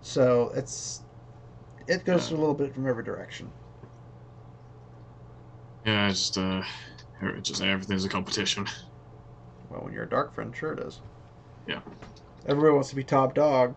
[0.01, 1.01] So it's
[1.87, 3.51] it goes a little bit from every direction.
[5.85, 6.63] Yeah, it's just uh,
[7.21, 8.67] it's just everything's a competition.
[9.69, 11.01] Well, when you're a dark friend, sure it is.
[11.67, 11.81] Yeah.
[12.47, 13.75] Everybody wants to be top dog,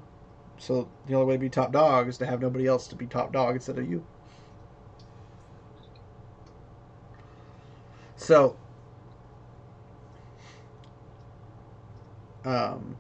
[0.61, 3.07] so the only way to be top dog is to have nobody else to be
[3.07, 4.05] top dog instead of you.
[8.17, 8.59] So,
[12.45, 12.99] um,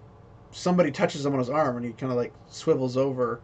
[0.51, 3.43] somebody touches him on his arm, and he kind of like swivels over,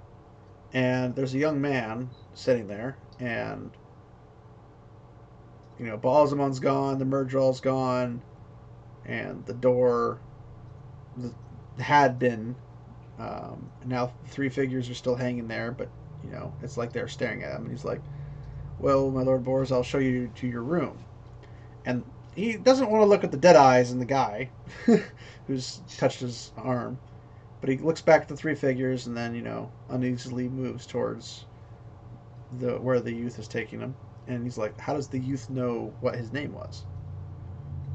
[0.73, 3.71] and there's a young man sitting there, and
[5.79, 8.23] you know, Baalzamon's gone, the Myrddraal's gone,
[9.05, 10.21] and the door
[11.79, 12.57] had been.
[13.19, 15.91] Um, now three figures are still hanging there, but
[16.23, 18.03] you know, it's like they're staring at him, and he's like,
[18.79, 21.07] "Well, my lord Bors, I'll show you to your room."
[21.85, 24.51] And he doesn't want to look at the dead eyes in the guy
[25.47, 27.01] who's touched his arm,
[27.61, 31.47] but he looks back at the three figures and then you know uneasily moves towards
[32.51, 33.97] the where the youth is taking him,
[34.27, 36.85] and he's like, "How does the youth know what his name was?"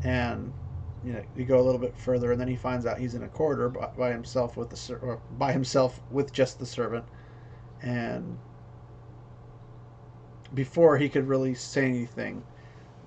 [0.03, 0.53] And
[1.03, 3.23] you know, you go a little bit further, and then he finds out he's in
[3.23, 7.05] a corridor by, by himself with the ser- by himself with just the servant,
[7.81, 8.37] And
[10.53, 12.43] before he could really say anything,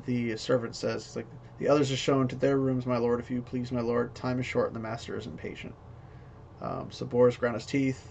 [0.06, 1.26] the servant says, like,
[1.58, 4.14] the others are shown to their rooms, my lord, if you please, my lord.
[4.14, 5.74] Time is short and the master is impatient.
[6.60, 8.08] Um, so Bors ground his teeth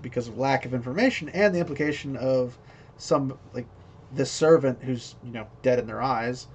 [0.00, 2.58] because of lack of information and the implication of
[2.96, 3.66] some, like,
[4.12, 6.46] this servant who's, you know, dead in their eyes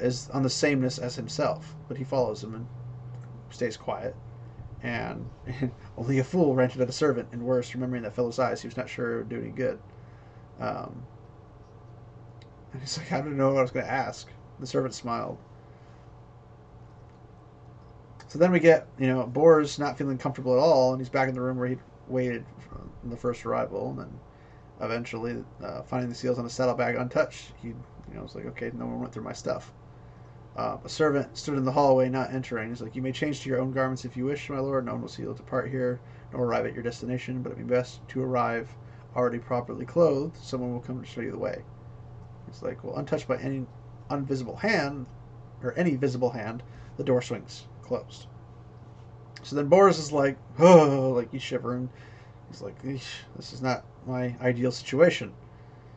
[0.00, 1.74] is on the sameness as himself.
[1.88, 2.66] But he follows him and
[3.50, 4.14] stays quiet.
[4.82, 5.28] And
[5.98, 8.76] only a fool ranted at a servant, and worse, remembering that fellow's eyes, he was
[8.76, 9.78] not sure it would do any good.
[10.60, 11.02] Um,
[12.72, 14.28] and he's like, I don't know what I was going to ask.
[14.60, 15.38] The servant smiled.
[18.28, 21.28] So then we get, you know, Bors not feeling comfortable at all, and he's back
[21.28, 21.78] in the room where he
[22.08, 24.20] waited from the first arrival, and then
[24.80, 27.74] eventually uh, finding the seals on a saddlebag untouched, he, you
[28.14, 29.72] know, was like, okay, no one went through my stuff.
[30.58, 32.68] Uh, a servant stood in the hallway, not entering.
[32.68, 34.84] He's like, "You may change to your own garments if you wish, my lord.
[34.84, 36.00] No one will see you depart here,
[36.32, 37.42] nor arrive at your destination.
[37.42, 38.74] But it would be best to arrive
[39.14, 40.36] already properly clothed.
[40.36, 41.62] Someone will come to show you the way."
[42.50, 43.68] He's like, "Well, untouched by any
[44.10, 45.06] invisible hand,
[45.62, 46.64] or any visible hand,
[46.96, 48.26] the door swings closed."
[49.44, 51.88] So then Bors is like, "Oh," like he's shivering.
[52.50, 55.34] He's like, "This is not my ideal situation."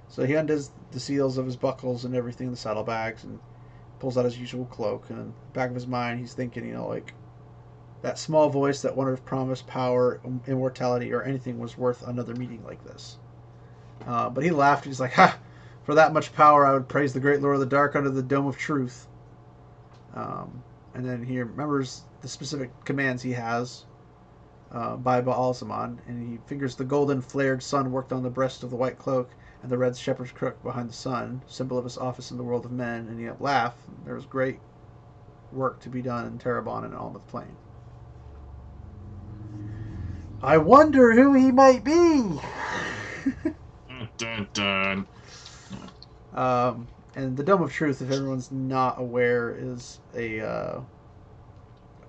[0.07, 3.39] So he undoes the seals of his buckles and everything in the saddlebags and
[4.02, 7.14] pulls out his usual cloak, and back of his mind, he's thinking, you know, like
[8.02, 12.64] that small voice that wondered if promise, power, immortality, or anything was worth another meeting
[12.66, 13.20] like this.
[14.08, 14.86] Uh, but he laughed.
[14.86, 15.38] He's like, "Ha!
[15.84, 18.24] For that much power, I would praise the great Lord of the Dark under the
[18.24, 19.08] dome of truth."
[20.16, 20.64] Um,
[20.95, 23.86] and then he remembers the specific commands he has
[24.72, 25.56] uh, by Baal
[26.08, 29.30] and he fingers the golden flared sun worked on the breast of the white cloak
[29.62, 32.66] and the red shepherd's crook behind the sun, symbol of his office in the world
[32.66, 33.76] of men, and yet laugh.
[34.05, 34.59] There was great
[35.51, 37.57] work to be done in Tarabon and Almoth Plain.
[40.41, 42.39] I wonder who he might be.
[44.18, 45.07] dun, dun.
[46.34, 50.41] Um, and the Dome of Truth, if everyone's not aware, is a.
[50.41, 50.82] Uh,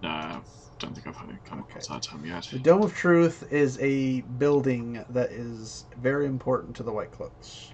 [0.03, 0.41] Nah,
[0.83, 2.49] don't think I've come across that term yet.
[2.51, 7.73] the Dome of Truth is a building that is very important to the White Cloaks.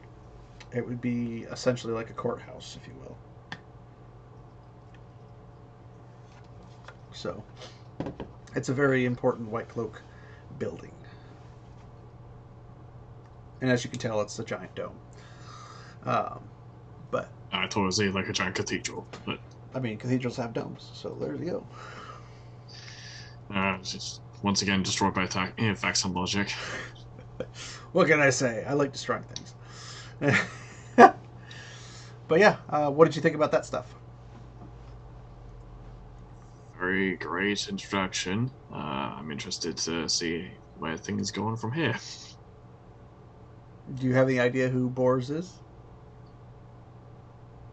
[0.74, 3.16] It would be essentially like a courthouse, if you will.
[7.12, 7.42] So,
[8.54, 10.02] it's a very important White Cloak
[10.58, 10.92] building.
[13.60, 14.98] And as you can tell, it's a giant dome.
[16.04, 16.40] Um,
[17.10, 19.40] but, I thought it was like a giant cathedral, but
[19.74, 21.66] I mean, cathedrals have domes, so there you go.
[23.52, 25.54] Uh, just once again destroyed by attack.
[25.58, 26.50] Yeah, facts and logic.
[27.92, 28.64] what can I say?
[28.64, 29.54] I like destroying things.
[32.28, 33.94] but yeah, uh, what did you think about that stuff?
[36.78, 38.50] Very great introduction.
[38.72, 41.96] Uh, I'm interested to see where things going from here.
[43.94, 45.52] Do you have any idea who Bors is?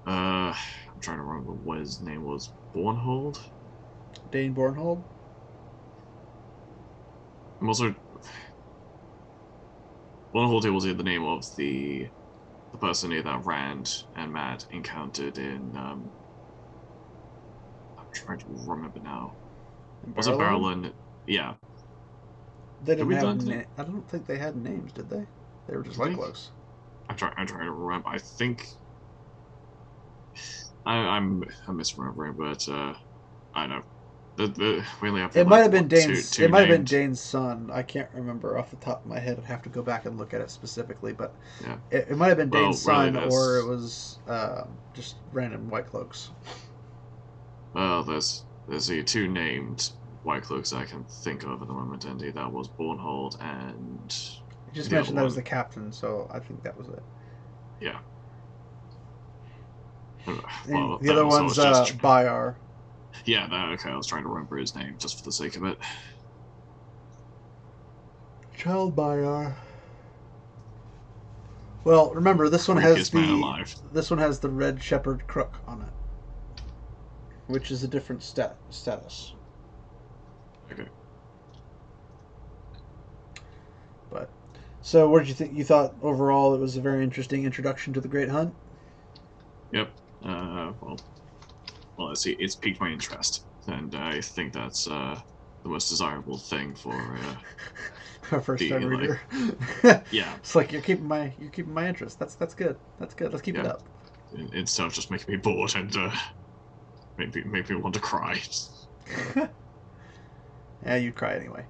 [0.07, 2.53] Uh, I'm trying to remember what his name was.
[2.75, 3.37] Bornhald?
[4.31, 5.03] Dain Bornhald?
[7.61, 7.95] I'm also.
[10.35, 12.09] Bornhald was the name of the
[12.71, 15.75] the person that Rand and Mat encountered in.
[15.75, 16.13] Um,
[17.97, 19.37] I'm trying to remember now.
[20.15, 20.93] Was it Baerlon?
[21.25, 21.55] Yeah.
[22.79, 23.35] They didn't have.
[23.35, 25.27] Na- I don't think they had names, did they?
[25.67, 26.51] They were just like cloaks.
[27.09, 27.33] I'm trying.
[27.37, 28.09] I'm trying to remember.
[28.09, 28.65] I think.
[30.85, 32.95] I, I'm I'm misremembering, but uh,
[33.53, 33.83] I know.
[34.37, 35.35] The, the we only have.
[35.37, 36.29] It might have been what, two- Dain's.
[36.31, 37.69] two it might have been Dain's son.
[37.71, 39.37] I can't remember off the top of my head.
[39.39, 41.77] I'd have to go back and look at it specifically, but Yeah.
[41.91, 44.63] it, it might have been Well, Dane's really, son, that's- or it was uh,
[44.93, 46.31] just random white cloaks.
[47.73, 49.91] Well, there's there's the two named
[50.23, 52.31] White Cloaks I can think of at the moment, Andy.
[52.31, 54.11] That was Bornhald and
[54.67, 57.03] You just mentioned that was the captain, so I think that was it.
[57.79, 57.99] yeah.
[60.67, 62.55] Well, the other one's uh, just- Byar.
[63.23, 63.89] Yeah, that, okay.
[63.89, 65.77] I was trying to remember his name just for the sake of it.
[68.55, 69.55] Child Byar.
[71.85, 75.59] Well, remember this one has Freakiest man the this one has the red shepherd crook
[75.67, 76.63] on it,
[77.47, 79.33] which is a different stat status.
[80.71, 80.87] Okay.
[84.09, 84.31] But
[84.81, 85.53] so, what did you think?
[85.53, 88.55] You thought overall it was a very interesting introduction to the Great Hunt.
[89.71, 89.91] Yep.
[90.23, 90.99] Uh, well,
[91.97, 95.19] well, it's, it's piqued my interest, and I think that's uh,
[95.63, 96.93] the most desirable thing for.
[96.93, 97.35] Uh,
[98.31, 98.89] Our first The, time
[99.83, 102.19] like- yeah, it's like you're keeping my you're keeping my interest.
[102.19, 102.77] That's that's good.
[102.97, 103.31] That's good.
[103.31, 103.83] Let's keep it up.
[104.53, 106.11] instead of just making me bored and uh,
[107.17, 108.41] make me make me want to cry.
[110.85, 111.65] yeah, you'd cry anyway.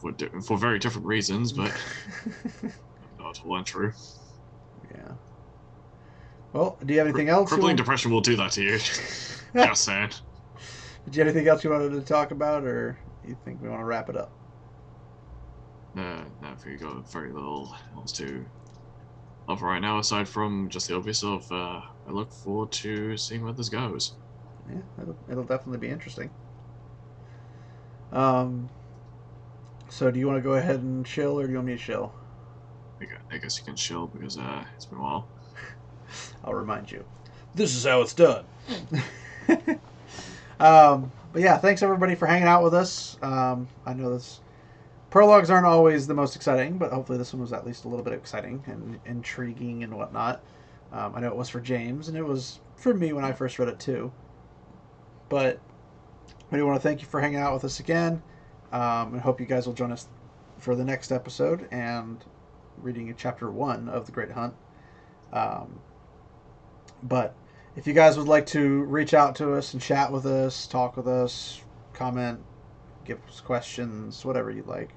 [0.00, 1.72] for di- for very different reasons, but
[3.18, 3.92] not all untrue.
[6.52, 7.48] Well, do you have anything else?
[7.48, 8.78] Crippling want- depression will do that to you.
[8.78, 10.10] Just saying.
[11.04, 13.80] Did you have anything else you wanted to talk about, or you think we want
[13.80, 14.32] to wrap it up?
[15.94, 18.46] No, no, think you got very little else to
[19.48, 23.42] offer right now, aside from just the obvious of uh, I look forward to seeing
[23.42, 24.12] where this goes.
[24.68, 26.30] Yeah, it'll, it'll definitely be interesting.
[28.12, 28.68] Um.
[29.90, 31.82] So, do you want to go ahead and chill, or do you want me to
[31.82, 32.12] chill?
[33.00, 35.28] I I guess you can chill because uh, it's been a while.
[36.44, 37.04] I'll remind you.
[37.54, 38.44] This is how it's done.
[40.60, 43.16] um, but yeah, thanks everybody for hanging out with us.
[43.22, 44.40] Um, I know this
[45.10, 48.04] prologues aren't always the most exciting, but hopefully this one was at least a little
[48.04, 50.42] bit exciting and intriguing and whatnot.
[50.92, 53.58] Um, I know it was for James, and it was for me when I first
[53.58, 54.12] read it too.
[55.28, 55.60] But
[56.50, 58.22] we do want to thank you for hanging out with us again,
[58.72, 60.08] um, and hope you guys will join us
[60.58, 62.24] for the next episode and
[62.78, 64.54] reading chapter one of the Great Hunt.
[65.32, 65.78] Um,
[67.02, 67.34] but
[67.76, 70.96] if you guys would like to reach out to us and chat with us, talk
[70.96, 71.60] with us,
[71.92, 72.40] comment,
[73.04, 74.90] give us questions, whatever you'd like,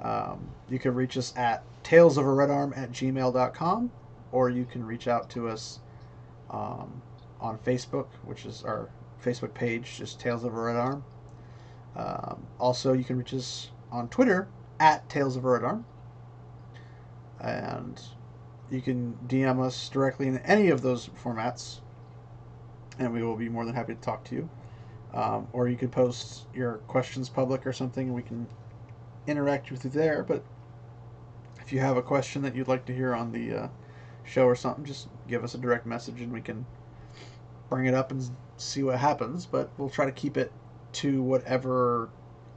[0.00, 3.90] um, you can reach us at talesoftheredarm at gmail.com
[4.32, 5.80] or you can reach out to us
[6.50, 7.02] um,
[7.40, 8.88] on Facebook, which is our
[9.22, 11.04] Facebook page, just Tales of a Red Arm.
[11.94, 14.48] Um, also, you can reach us on Twitter
[14.80, 15.84] at Tales of a Red Arm.
[17.40, 18.00] And
[18.72, 21.80] you can DM us directly in any of those formats,
[22.98, 24.48] and we will be more than happy to talk to you.
[25.12, 28.46] Um, or you could post your questions public or something, and we can
[29.26, 30.22] interact with you there.
[30.22, 30.42] But
[31.60, 33.68] if you have a question that you'd like to hear on the uh,
[34.24, 36.64] show or something, just give us a direct message, and we can
[37.68, 39.44] bring it up and see what happens.
[39.44, 40.50] But we'll try to keep it
[40.92, 42.08] to whatever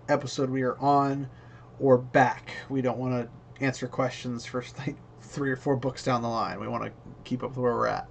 [0.07, 1.29] episode we are on
[1.77, 2.51] or back.
[2.69, 3.29] We don't want to
[3.61, 6.59] answer questions for like three or four books down the line.
[6.59, 6.91] We want to
[7.23, 8.07] keep up with where we're at.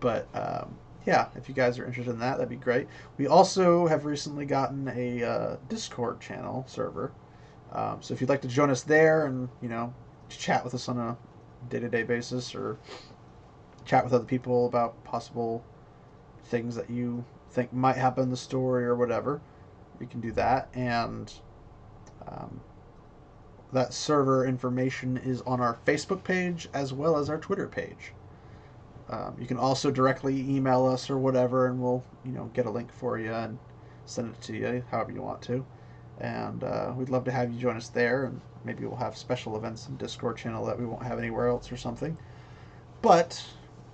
[0.00, 2.88] But um, yeah, if you guys are interested in that, that'd be great.
[3.16, 7.12] We also have recently gotten a uh, Discord channel server.
[7.72, 9.92] Um, so if you'd like to join us there and you know
[10.28, 11.16] chat with us on a
[11.68, 12.78] day-to-day basis or
[13.84, 15.64] chat with other people about possible
[16.44, 19.40] things that you think might happen in the story or whatever,
[19.98, 20.68] we can do that.
[20.74, 21.32] And
[22.26, 22.60] um,
[23.74, 28.12] that server information is on our Facebook page as well as our Twitter page.
[29.10, 32.70] Um, you can also directly email us or whatever, and we'll you know get a
[32.70, 33.58] link for you and
[34.06, 35.66] send it to you however you want to.
[36.20, 39.56] And uh, we'd love to have you join us there, and maybe we'll have special
[39.56, 42.16] events in Discord channel that we won't have anywhere else or something.
[43.02, 43.44] But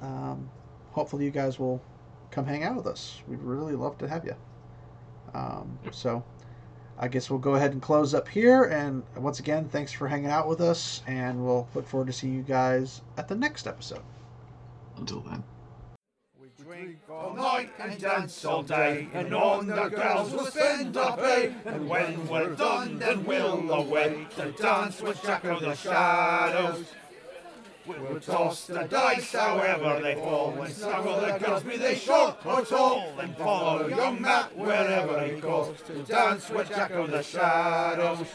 [0.03, 0.49] um,
[0.93, 1.83] hopefully you guys will
[2.31, 3.23] come hang out with us.
[3.27, 4.37] We'd really love to have you.
[5.35, 6.23] Um, so
[7.03, 8.65] I guess we'll go ahead and close up here.
[8.65, 12.37] And once again, thanks for hanging out with us, and we'll look forward to seeing
[12.37, 14.03] you guys at the next episode.
[14.99, 15.43] Until then.
[16.39, 21.17] We drink all night and dance all day, and on the girls will spend our
[21.17, 21.55] pay.
[21.65, 26.85] And when we're done, then we'll away to dance with Jack of the Shadows.
[27.99, 32.65] We'll toss the dice however they fall, and snuggle the girls, be they short or
[32.65, 38.27] tall, and follow young Mat wherever he goes to dance with Jack of the Shadows.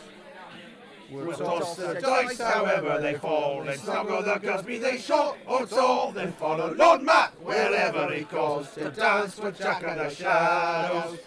[1.10, 5.66] We'll toss the dice however they fall, and snuggle the girls, be they short or
[5.66, 11.20] tall, then follow Lord Mat wherever he goes to dance with Jack of the Shadows.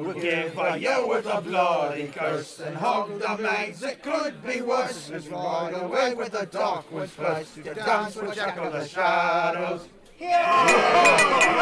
[0.00, 3.82] We'll give a yell with a bloody curse and hog the maids.
[3.82, 5.10] It could be worse.
[5.10, 9.86] Let's ride away with the dark woods first to dance with Jack of the Shadows.
[10.18, 11.52] Yeah!